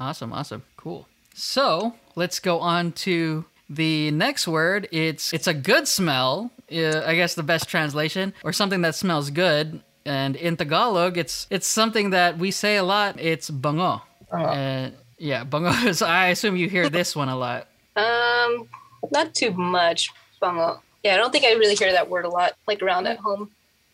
[0.00, 1.06] Awesome, awesome, cool.
[1.34, 4.88] So let's go on to the next word.
[4.92, 6.50] It's it's a good smell.
[6.72, 9.82] uh, I guess the best translation, or something that smells good.
[10.04, 13.20] And in Tagalog, it's it's something that we say a lot.
[13.20, 14.02] It's bango.
[14.32, 14.90] Uh,
[15.22, 15.70] yeah, bungo.
[15.92, 17.68] So I assume you hear this one a lot.
[17.94, 18.68] Um,
[19.12, 20.10] not too much.
[20.40, 20.82] bungo.
[21.04, 23.50] Yeah, I don't think I really hear that word a lot, like around at home,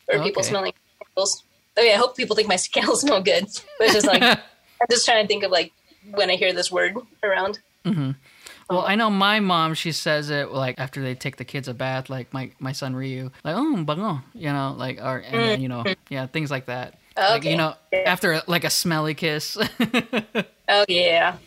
[0.09, 1.45] or people smelling candles.
[1.77, 3.45] I mean, I hope people think my candles smell good,
[3.79, 5.73] but it's just like I'm just trying to think of like
[6.13, 7.59] when I hear this word around.
[7.85, 8.13] Mm-hmm.
[8.71, 9.75] Well, I know my mom.
[9.75, 12.95] She says it like after they take the kids a bath, like my my son
[12.95, 16.67] Ryu, like oh bungo, you know, like or and then, you know, yeah, things like
[16.67, 16.99] that.
[17.19, 17.57] Like you Okay.
[17.57, 19.57] know, after like a smelly kiss.
[20.71, 21.39] Oh yeah,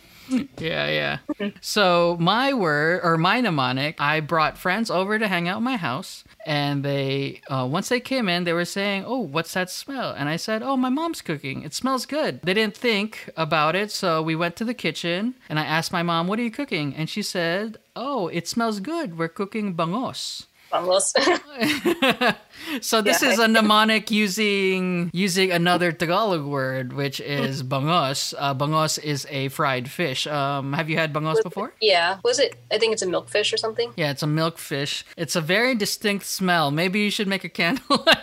[0.58, 1.50] Yeah, yeah.
[1.62, 5.78] so my word or my mnemonic, I brought friends over to hang out at my
[5.78, 10.12] house, and they uh, once they came in, they were saying, "Oh, what's that smell?"
[10.18, 11.62] And I said, "Oh, my mom's cooking.
[11.62, 15.60] It smells good." They didn't think about it, so we went to the kitchen, and
[15.60, 19.20] I asked my mom, "What are you cooking?" And she said, "Oh, it smells good.
[19.20, 21.14] We're cooking bangos." Bangos.
[22.82, 23.30] So this Yeah.
[23.32, 28.34] is a mnemonic using using another Tagalog word, which is bangos.
[28.38, 30.28] Uh, bangos is a fried fish.
[30.28, 31.74] Um, have you had bangos before?
[31.82, 32.56] yeah, was it?
[32.72, 33.92] I think it's a milkfish or something.
[33.98, 35.04] Yeah, it's a milkfish.
[35.18, 36.72] It's a very distinct smell.
[36.72, 38.06] Maybe you should make a candle.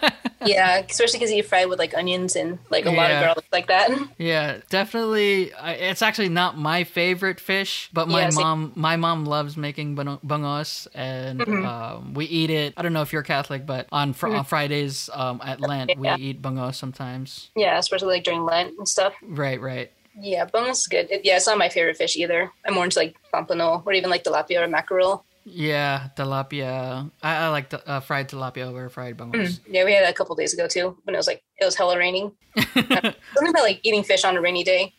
[0.45, 3.67] Yeah, especially because you fry with like onions and like a lot of garlic like
[3.69, 3.91] that.
[4.19, 5.53] yeah, definitely.
[5.55, 9.95] I- It's actually not my favorite fish, but my Yeah, mom my mom loves making
[9.97, 11.67] bang- bangos, and Mm-hmm.
[11.67, 12.75] um, we eat it.
[12.77, 16.07] I don't know if you're Catholic, but on fr- on Fridays um, at Lent we
[16.07, 16.17] Yeah.
[16.19, 17.51] eat bangos sometimes.
[17.57, 19.15] Yeah, especially like during Lent and stuff.
[19.23, 19.91] Right, right.
[20.21, 21.11] Yeah, bangos is good.
[21.11, 22.51] It, yeah, it's not my favorite fish either.
[22.67, 25.25] I'm more into like pompano or even like tilapia or mackerel.
[25.51, 27.11] Yeah, tilapia.
[27.23, 29.61] I, I like the, uh, fried tilapia over fried bangos.
[29.69, 31.75] Yeah, we had it a couple days ago too when it was like it was
[31.75, 32.33] hella raining.
[32.75, 34.93] Something about like eating fish on a rainy day,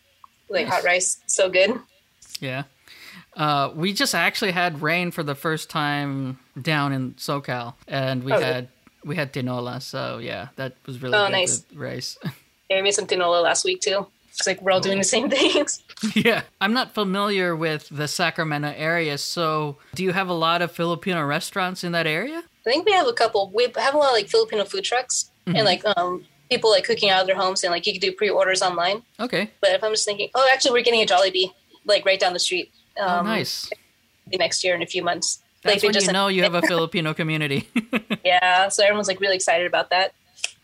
[0.48, 1.78] like hot rice, so good.
[2.40, 2.64] Yeah.
[3.36, 8.32] Uh, we just actually had rain for the first time down in SoCal, and we
[8.32, 8.68] Oh, had
[9.04, 9.80] we had tinola.
[9.80, 11.64] So yeah, that was really Oh, good nice.
[11.74, 12.18] rice.
[12.70, 14.06] Yeah, we made some tinola last week too.
[14.40, 15.82] It's like we're all doing the same things.
[16.14, 19.18] yeah, I'm not familiar with the Sacramento area.
[19.18, 22.38] So, do you have a lot of Filipino restaurants in that area?
[22.66, 23.50] I think we have a couple.
[23.54, 27.10] We have a lot of like Filipino food trucks and like um people like cooking
[27.10, 29.02] out of their homes and like you can do pre-orders online.
[29.20, 29.50] Okay.
[29.60, 31.52] But if I'm just thinking, oh, actually, we're getting a Jollibee
[31.84, 32.70] like right down the street.
[32.98, 33.70] Oh, Um, nice.
[34.32, 35.42] Next year in a few months.
[35.62, 37.68] That's they when you just- know you have a Filipino community.
[38.24, 40.12] Yeah, so everyone's like really excited about that.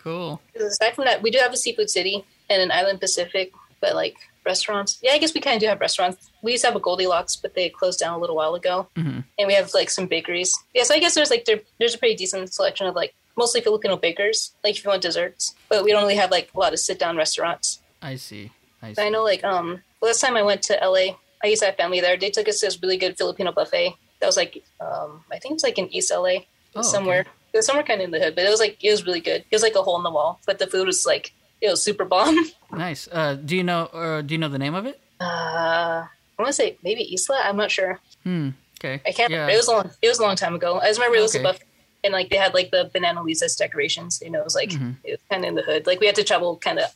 [0.03, 0.41] Cool.
[0.55, 4.17] Aside from that, we do have a seafood city and an island Pacific, but like
[4.45, 6.31] restaurants, yeah, I guess we kind of do have restaurants.
[6.43, 9.25] We used to have a Goldilocks, but they closed down a little while ago, Mhm.
[9.39, 10.53] and we have like some bakeries.
[10.75, 13.61] Yeah, so I guess there's like there, there's a pretty decent selection of like mostly
[13.61, 16.73] Filipino bakers, like if you want desserts, but we don't really have like a lot
[16.73, 17.81] of sit down restaurants.
[18.01, 18.53] I see.
[18.83, 21.67] I But I know like um last time I went to LA, I used to
[21.67, 22.17] have family there.
[22.17, 23.95] They took us to this really good Filipino buffet.
[24.21, 26.89] That was like um I think it's like in East LA Oh, okay.
[26.89, 27.25] somewhere.
[27.53, 29.21] It was somewhere kind of in the hood, but it was like it was really
[29.21, 29.41] good.
[29.51, 31.33] It was like a hole in the wall, but the food was like
[31.67, 32.37] it was super bomb.
[32.73, 33.09] Nice.
[33.11, 33.89] Uh, do you know?
[33.93, 35.01] Or do you know the name of it?
[35.21, 37.41] Uh, I want to say maybe Isla.
[37.45, 38.01] I'm not sure.
[38.25, 38.51] Hmm.
[38.81, 39.01] Okay.
[39.07, 39.31] I can't.
[39.31, 39.47] Yeah.
[39.49, 39.91] It was a long.
[40.03, 40.79] It was a long time ago.
[40.81, 41.45] I just remember it was Okay.
[41.45, 41.65] a buffet,
[42.05, 44.21] and like they had like the banana Lisa's decorations.
[44.23, 44.91] You know, it was like Mm-hmm.
[45.05, 45.87] it was kind of in the hood.
[45.87, 46.87] Like we had to travel kind of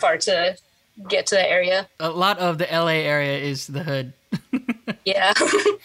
[0.00, 0.56] far to
[1.08, 1.88] get to that area.
[2.00, 4.12] a lot of the LA area is the hood,
[5.04, 5.32] Yeah,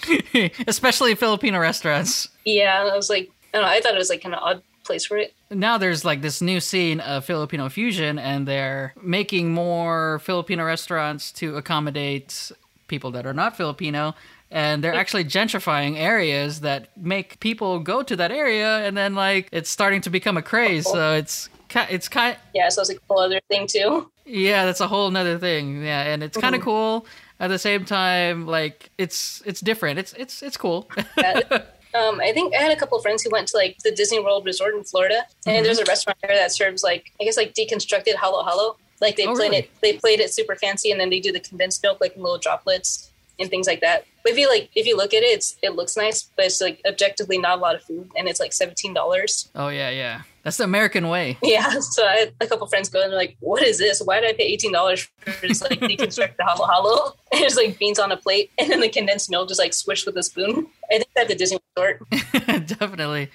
[0.68, 2.30] especially Filipino restaurants.
[2.46, 2.88] yeah.
[2.92, 3.68] I was like, I don't know.
[3.74, 5.34] I thought it was like kind of odd place for it.
[5.50, 11.32] Now there's like this new scene of Filipino fusion, and they're making more Filipino restaurants
[11.34, 12.52] to accommodate
[12.88, 14.16] people that are not Filipino.
[14.52, 19.50] And they're actually gentrifying areas that make people go to that area, and then like
[19.52, 20.86] it's starting to become a craze.
[20.90, 24.12] So it's it's kind Yeah, so it's a whole other thing too.
[24.26, 25.84] yeah, that's a whole nother thing.
[25.84, 26.70] Yeah, and it's kind of mm-hmm.
[26.70, 27.08] cool
[27.40, 28.46] at the same time.
[28.46, 30.00] Like it's it's different.
[30.00, 30.90] It's it's it's cool.
[31.96, 34.20] Um, I think I had a couple of friends who went to like the Disney
[34.20, 37.54] World Resort in Florida, and there's a restaurant there that serves like I guess like
[37.54, 38.78] deconstructed halo halo.
[39.02, 39.64] Like they Oh, played really?
[39.64, 42.22] it, they played it super fancy, and then they do the condensed milk like in
[42.24, 44.06] little droplets and things like that.
[44.24, 46.62] But if you like, if you look at it, it's it looks nice, but it's
[46.62, 49.50] like objectively not a lot of food, and it's like seventeen dollars.
[49.56, 50.22] oh yeah, yeah.
[50.44, 51.38] That's the American way.
[51.44, 54.02] Yeah, so I had a couple friends go and they're like, "What is this?
[54.02, 57.80] Why did I pay eighteen dollars for just like deconstructed halo halo?" And it's like
[57.80, 60.68] beans on a plate, and then the condensed milk just like swished with a spoon.
[60.92, 62.04] I think at the Disney Resort.
[62.68, 63.30] Definitely.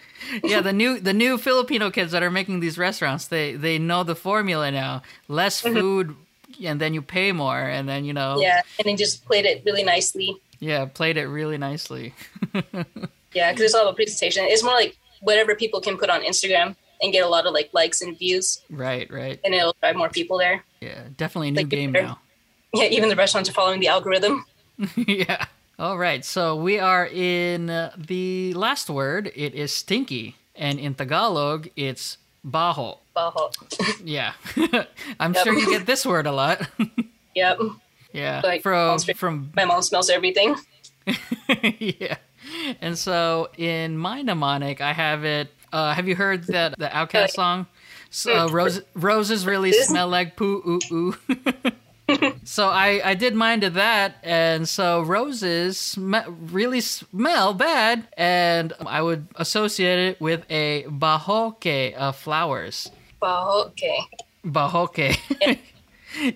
[0.45, 4.05] Yeah, the new the new Filipino kids that are making these restaurants, they they know
[4.05, 5.03] the formula now.
[5.29, 6.15] Less food
[6.65, 8.43] and then you pay more and then you know Mm-hmm.
[8.43, 10.37] Yeah, and they just played it really nicely.
[10.61, 12.15] yeah, played it really nicely.
[13.35, 14.45] Yeah, because it's all about presentation.
[14.47, 17.71] It's more like whatever people can put on Instagram and get a lot of like
[17.73, 19.39] likes and views, right, right.
[19.45, 20.65] and it'll drive more people there.
[20.81, 22.19] Yeah, definitely a new Like, game now.
[22.75, 24.45] Yeah, even the restaurants are following the algorithm.
[24.97, 25.47] yeah.
[25.79, 26.25] All right.
[26.25, 29.31] So we are in uh, the last word.
[29.35, 30.37] It is stinky.
[30.57, 32.99] and in Tagalog, it's baho.
[33.17, 33.51] Baho.
[34.05, 34.33] Yeah,
[35.21, 35.45] I'm Yep.
[35.45, 36.67] sure you get this word a lot.
[37.35, 37.59] Yep.
[38.13, 40.57] yeah, Like, from from My mom smells everything.
[41.79, 42.17] yeah.
[42.81, 45.49] And so in my mnemonic, I have it.
[45.73, 47.67] Uh, have you heard that the OutKast song?
[48.11, 51.17] So, uh, Rose, roses really smell like poo ooh ooh.
[52.45, 56.17] so I, I did mine to that, and so roses sm-
[56.51, 62.91] really smell bad, and I would associate it with a bahoke of flowers.
[63.21, 63.67] Baho.
[63.67, 63.99] Okay.
[64.45, 65.19] Bahoke.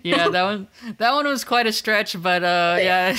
[0.03, 0.68] yeah, that one
[0.99, 3.16] that one was quite a stretch, but uh, yeah.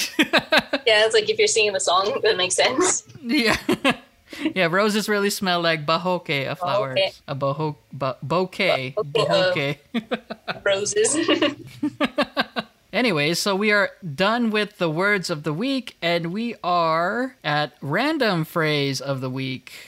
[0.86, 3.04] Yeah, it's like if you're singing the song, that makes sense.
[3.22, 3.58] Yeah.
[4.56, 6.98] yeah, roses really smell like bahoke of flowers.
[6.98, 7.22] Bahoke.
[7.28, 8.94] A boho, bo- bouquet.
[8.98, 10.18] Bahoke, Bahoke.
[10.48, 11.16] Uh, roses.
[12.94, 17.74] Anyways, so we are done with the words of the week and we are at
[17.82, 19.88] random phrase of the week.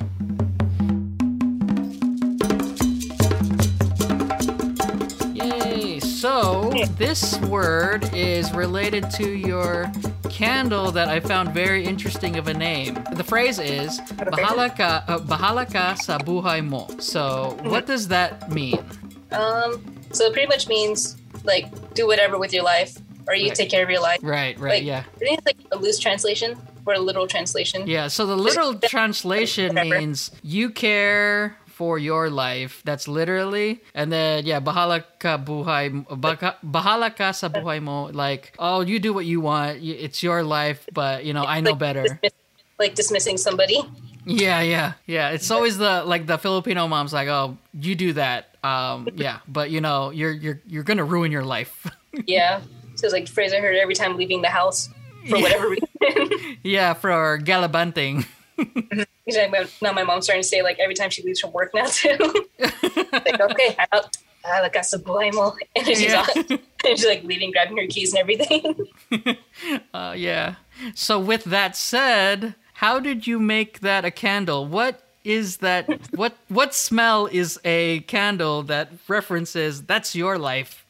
[6.26, 9.92] So, this word is related to your
[10.28, 12.98] candle that I found very interesting of a name.
[13.14, 16.90] The phrase is Bahala ka, uh, bahala ka sa buhay mo.
[16.98, 18.82] So, what does that mean?
[19.38, 19.78] um,
[20.18, 22.98] so it pretty much means like do whatever with your life,
[23.30, 23.56] or you Right.
[23.56, 24.18] take care of your life.
[24.24, 25.04] Right, right, Like, yeah.
[25.06, 26.58] I think it's like a loose translation
[26.88, 27.86] or a literal translation.
[27.86, 32.80] Yeah, so the literal translation means you care for your life.
[32.88, 33.84] That's literally.
[33.94, 39.00] And then yeah, bahala ka buhay baka- bahala ka sa buhay mo like, oh, you
[39.04, 39.84] do what you want.
[39.84, 42.04] It's your life, but you know, I know Like, better.
[42.08, 42.40] dismiss-
[42.80, 43.84] like dismissing somebody.
[44.26, 44.94] Yeah, yeah.
[45.06, 49.46] Yeah, it's always the like the Filipino moms like, "Oh, you do that." Um, yeah,
[49.46, 51.86] but you know, you're you're you're going to ruin your life.
[52.26, 52.64] Yeah.
[52.96, 54.88] So it's like the phrase I heard every time leaving the house
[55.28, 55.44] for Yeah.
[55.44, 56.58] whatever reason.
[56.64, 58.24] yeah, for gallivanting.
[59.28, 61.86] I- now my mom's starting to say like every time she leaves from work now
[61.86, 62.18] too.
[62.60, 64.16] like okay, out.
[64.46, 65.56] Ah, like sa buhay mo.
[65.76, 66.22] And she's Yeah.
[66.36, 66.60] on.
[66.86, 68.62] And she's like leaving, grabbing her keys and everything.
[69.92, 70.56] Uh, yeah.
[70.94, 74.68] So with that said, how did you make that a candle?
[74.68, 75.90] What is that?
[76.14, 80.86] what what smell is a candle that references that's your life?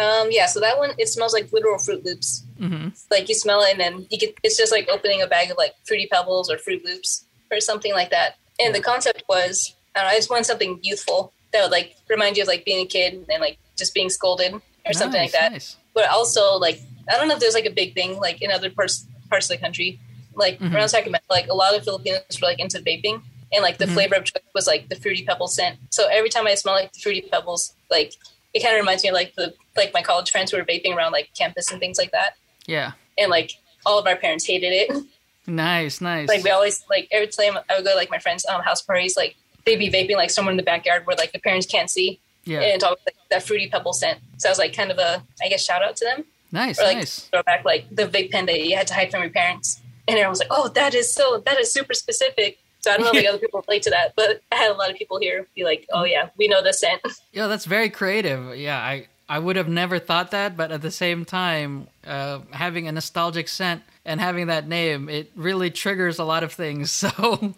[0.00, 2.44] Um, yeah, so that one it smells like literal Froot Loops.
[2.58, 2.88] Mm-hmm.
[3.10, 5.56] Like you smell it, and then you get it's just like opening a bag of
[5.58, 8.36] like Fruity Pebbles or Froot Loops or something like that.
[8.58, 11.96] And the concept was I don't know, I just wanted something youthful that would like
[12.08, 14.54] remind you of like being a kid and like just being scolded
[14.86, 15.52] or something like that.
[15.52, 15.76] Nice.
[15.94, 16.80] But also like
[17.12, 19.56] I don't know if there's like a big thing like in other parts parts of
[19.56, 19.98] the country.
[20.34, 20.74] Like Mhm.
[20.74, 23.22] around Sacramento, like a lot of Filipinos were like into vaping.
[23.52, 23.94] And like the Mhm.
[23.94, 25.78] flavor of choice was like the fruity pebble scent.
[25.90, 28.14] So every time I smell like the fruity pebbles, like
[28.54, 30.94] it kind of reminds me of like the like my college friends who were vaping
[30.94, 32.34] around like campus and things like that.
[32.66, 32.92] Yeah.
[33.18, 33.52] And like
[33.86, 35.04] all of our parents hated it.
[35.46, 36.00] Nice.
[36.00, 36.28] Nice.
[36.28, 38.82] like we always like every time I would go to like my friends' um, house
[38.82, 41.90] parties, like they'd be vaping like somewhere in the backyard where like the parents can't
[41.90, 42.58] see, yeah.
[42.60, 44.20] and it's always like that fruity pebble scent.
[44.36, 46.78] So I was like kind of a I guess shout out to them Nice.
[46.78, 47.20] or like nice.
[47.32, 50.30] throwback like the vape pen that you had to hide from your parents, and everyone
[50.30, 52.58] was like, oh that is so that is super specific.
[52.80, 54.74] So I don't know if like other people relate to that, but I had a
[54.74, 57.00] lot of people here be like, oh yeah, we know the scent.
[57.32, 58.56] Yeah, that's very creative.
[58.56, 62.88] Yeah, I I would have never thought that, but at the same time, uh, having
[62.88, 66.90] a nostalgic scent and having that name, it really triggers a lot of things.
[67.10, 67.54] So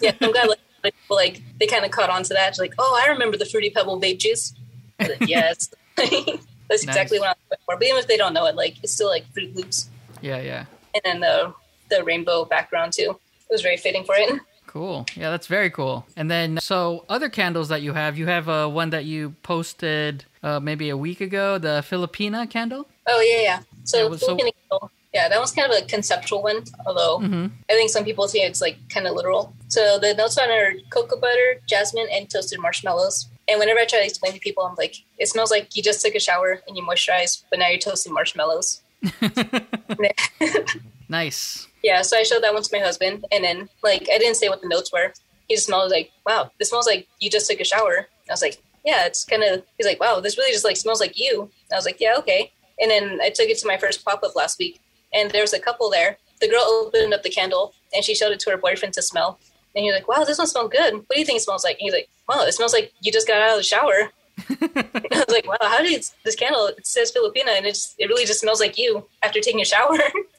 [0.00, 2.48] yeah, I'm glad like, like people like they kind of caught on to that.
[2.48, 4.54] It's like, oh, I remember the fruity pebble vape juice.
[4.98, 7.76] Like, yes, that's exactly what I'm looking for.
[7.76, 9.90] But even if they don't know it, like it's still like Froot Loops,
[10.20, 10.64] yeah, yeah.
[10.94, 11.54] and then the
[11.90, 13.18] the rainbow background too.
[13.48, 14.40] It was very fitting for it.
[14.74, 15.06] Cool.
[15.14, 16.04] Yeah, that's very cool.
[16.16, 20.24] And then, so other candles that you have, you have uh, one that you posted
[20.42, 22.88] uh, maybe a week ago, the Filipina candle.
[23.06, 23.60] Oh yeah, yeah.
[23.84, 26.64] So, Yeah, so- candle, yeah, that was kind of a conceptual one.
[26.86, 27.46] Although Mm-hmm.
[27.70, 29.54] I think some people say it's like kind of literal.
[29.68, 33.28] So the notes on are cocoa butter, jasmine, and toasted marshmallows.
[33.46, 36.04] And whenever I try to explain to people, I'm like, it smells like you just
[36.04, 38.82] took a shower and you moisturize, but now you're toasting marshmallows.
[41.14, 41.68] Nice.
[41.84, 44.48] Yeah, so I showed that one to my husband, and then like I didn't say
[44.48, 45.12] what the notes were.
[45.46, 48.42] He just smelled like, "Wow, this smells like you just took a shower." I was
[48.42, 51.50] like, "Yeah, it's kind of." He's like, "Wow, this really just like smells like you."
[51.70, 52.50] I was like, "Yeah, okay."
[52.80, 54.80] And then I took it to my first pop up last week,
[55.12, 56.18] and there was a couple there.
[56.40, 59.38] The girl opened up the candle and she showed it to her boyfriend to smell,
[59.76, 60.94] and he was like, "Wow, this one smells good.
[60.94, 63.12] What do you think it smells like?" And he's like, "Wow, it smells like you
[63.12, 64.10] just got out of the shower."
[64.50, 66.66] I was like, "Wow, how did this candle?
[66.66, 69.64] It says Filipina, and it just, it really just smells like you after taking a
[69.64, 69.98] shower."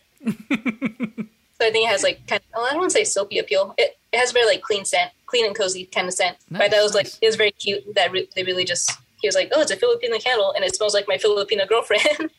[1.60, 3.40] So I think it has like kind of, oh, I don't want to say soapy
[3.40, 3.74] appeal.
[3.78, 6.38] It, it has very like clean scent, clean and cozy kind of scent.
[6.52, 7.20] but that was like nice.
[7.22, 7.96] it was very cute.
[7.96, 10.76] That re- they really just he was like, oh, it's a Filipino candle and it
[10.76, 12.30] smells like my Filipino girlfriend.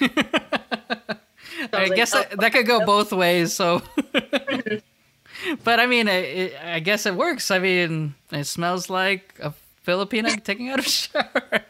[1.72, 3.54] I was like, guess oh, that, that could go both ways.
[3.54, 4.76] So mm-hmm.
[5.64, 7.50] but I mean, it, it, I guess it works.
[7.50, 11.64] I mean, it smells like a Filipino taking out a shower.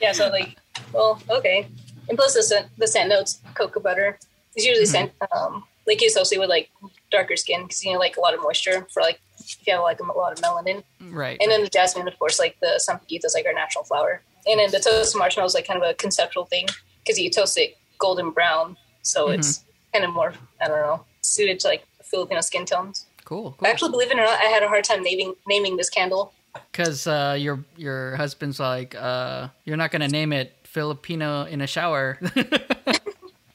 [0.00, 0.56] Yeah, so like,
[0.92, 1.68] well, okay.
[2.08, 4.18] And plus the scent, the scent notes, cocoa butter.
[4.56, 6.70] It's usually scent, um, like you associate with like
[7.10, 9.82] darker skin because you know like a lot of moisture for like if you have
[9.82, 10.82] like a lot of melanin.
[11.00, 11.36] right.
[11.40, 14.22] And then the jasmine, of course, like the sampaguita is like our natural flower.
[14.46, 16.66] And then the toasted marshmallow is like kind of a conceptual thing
[17.02, 21.60] because you toast it golden brown, so it's kind of more I don't know suited
[21.60, 23.06] to like Filipino skin tones.
[23.24, 23.54] cool.
[23.58, 23.68] Cool.
[23.68, 26.32] Actually, believe it or not, I had a hard time naming naming this candle.
[26.70, 31.66] Because uh, your your husband's like, uh, you're not gonna name it Filipino in a
[31.66, 32.18] shower.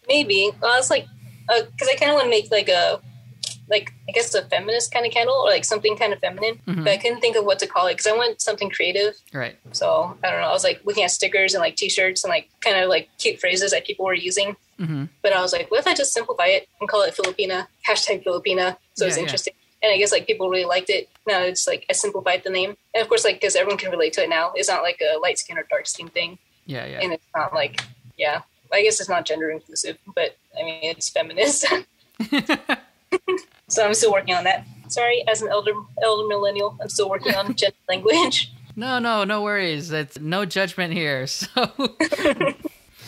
[0.09, 1.05] Maybe well, I was like
[1.47, 2.99] because I kind of want to make like a
[3.69, 6.87] like I guess a feminist kind of candle or like something kind of feminine, but
[6.87, 9.13] I couldn't think of what to call it because I want something creative.
[9.31, 9.55] right.
[9.73, 10.47] So I don't know.
[10.47, 13.39] I was like looking at stickers and like T-shirts and like kind of like cute
[13.39, 14.55] phrases that people were using.
[14.77, 17.67] hmm But I was like, what if I just simplify it and call it Filipina
[17.87, 18.77] hashtag Filipina?
[18.95, 19.21] So it's Yeah, yeah.
[19.21, 19.53] interesting.
[19.83, 21.07] And I guess like people really liked it.
[21.27, 24.13] Now it's like I simplified the name, and of course like because everyone can relate
[24.13, 24.51] to it now.
[24.55, 26.99] It's not like a light skin or dark skin thing, Yeah, yeah.
[27.03, 27.79] and it's not like
[28.17, 28.41] yeah.
[28.71, 31.65] I guess it's not gender inclusive, but I mean it's feminist.
[33.67, 34.65] so I'm still working on that.
[34.89, 35.71] Sorry, as an elder
[36.03, 38.51] elder millennial, I'm still working on gender language.
[38.75, 39.91] No, no, no worries.
[39.91, 41.25] It's no judgment here.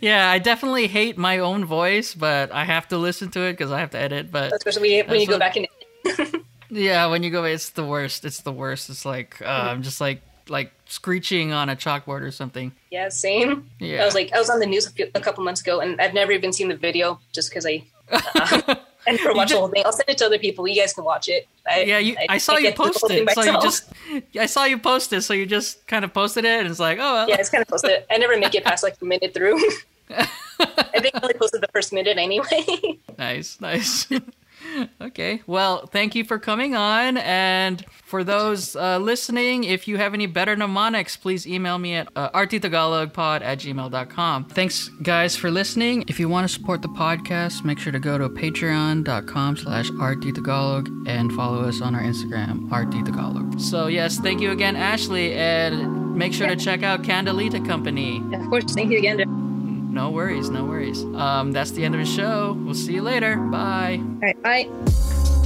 [0.00, 3.70] Yeah, I definitely hate my own voice, but I have to listen to it because
[3.72, 4.30] I have to edit.
[4.32, 5.66] But Especially when, when you go what- back and
[6.70, 8.24] yeah, when you go, it's the worst.
[8.24, 8.90] It's the worst.
[8.90, 12.72] It's like uh, I'm just like like screeching on a chalkboard or something.
[12.90, 13.68] yeah, same.
[13.78, 14.02] Yeah.
[14.02, 16.00] I was like, I was on the news a, few, a couple months ago, and
[16.00, 17.84] I've never even seen the video just because I.
[18.12, 18.76] Uh,
[19.08, 19.84] I never watched the whole thing.
[19.86, 20.66] I'll send it to other people.
[20.66, 21.46] You guys can watch it.
[21.68, 23.92] I, Yeah, you, I, saw can't you post it, so you just
[24.38, 26.98] I saw you post it, so you just kind of posted it, and it's like,
[26.98, 28.04] oh, well, Yeah, it's kind of posted.
[28.10, 29.58] I never make it past like a minute through.
[30.10, 32.98] I think I only posted the first minute anyway.
[33.16, 34.08] Nice, nice.
[35.00, 35.42] okay.
[35.46, 37.16] Well, thank you for coming on.
[37.18, 42.08] And for those uh, listening, if you have any better mnemonics, please email me at
[42.16, 44.44] uh, rttagalogpod at gmail.com.
[44.46, 46.04] Thanks, guys, for listening.
[46.08, 51.08] If you want to support the podcast, make sure to go to patreon.com slash rttagalog
[51.08, 53.60] and follow us on our Instagram, rttagalog.
[53.60, 55.34] So, yes, thank you again, Ashley.
[55.34, 58.22] And make sure to check out Kandelita Company.
[58.32, 59.35] of course, thank you again.
[59.96, 61.02] No worries, no worries.
[61.04, 62.52] Um, that's the end of the show.
[62.52, 63.38] We'll see you later.
[63.38, 63.98] Bye.
[63.98, 65.45] All right, bye.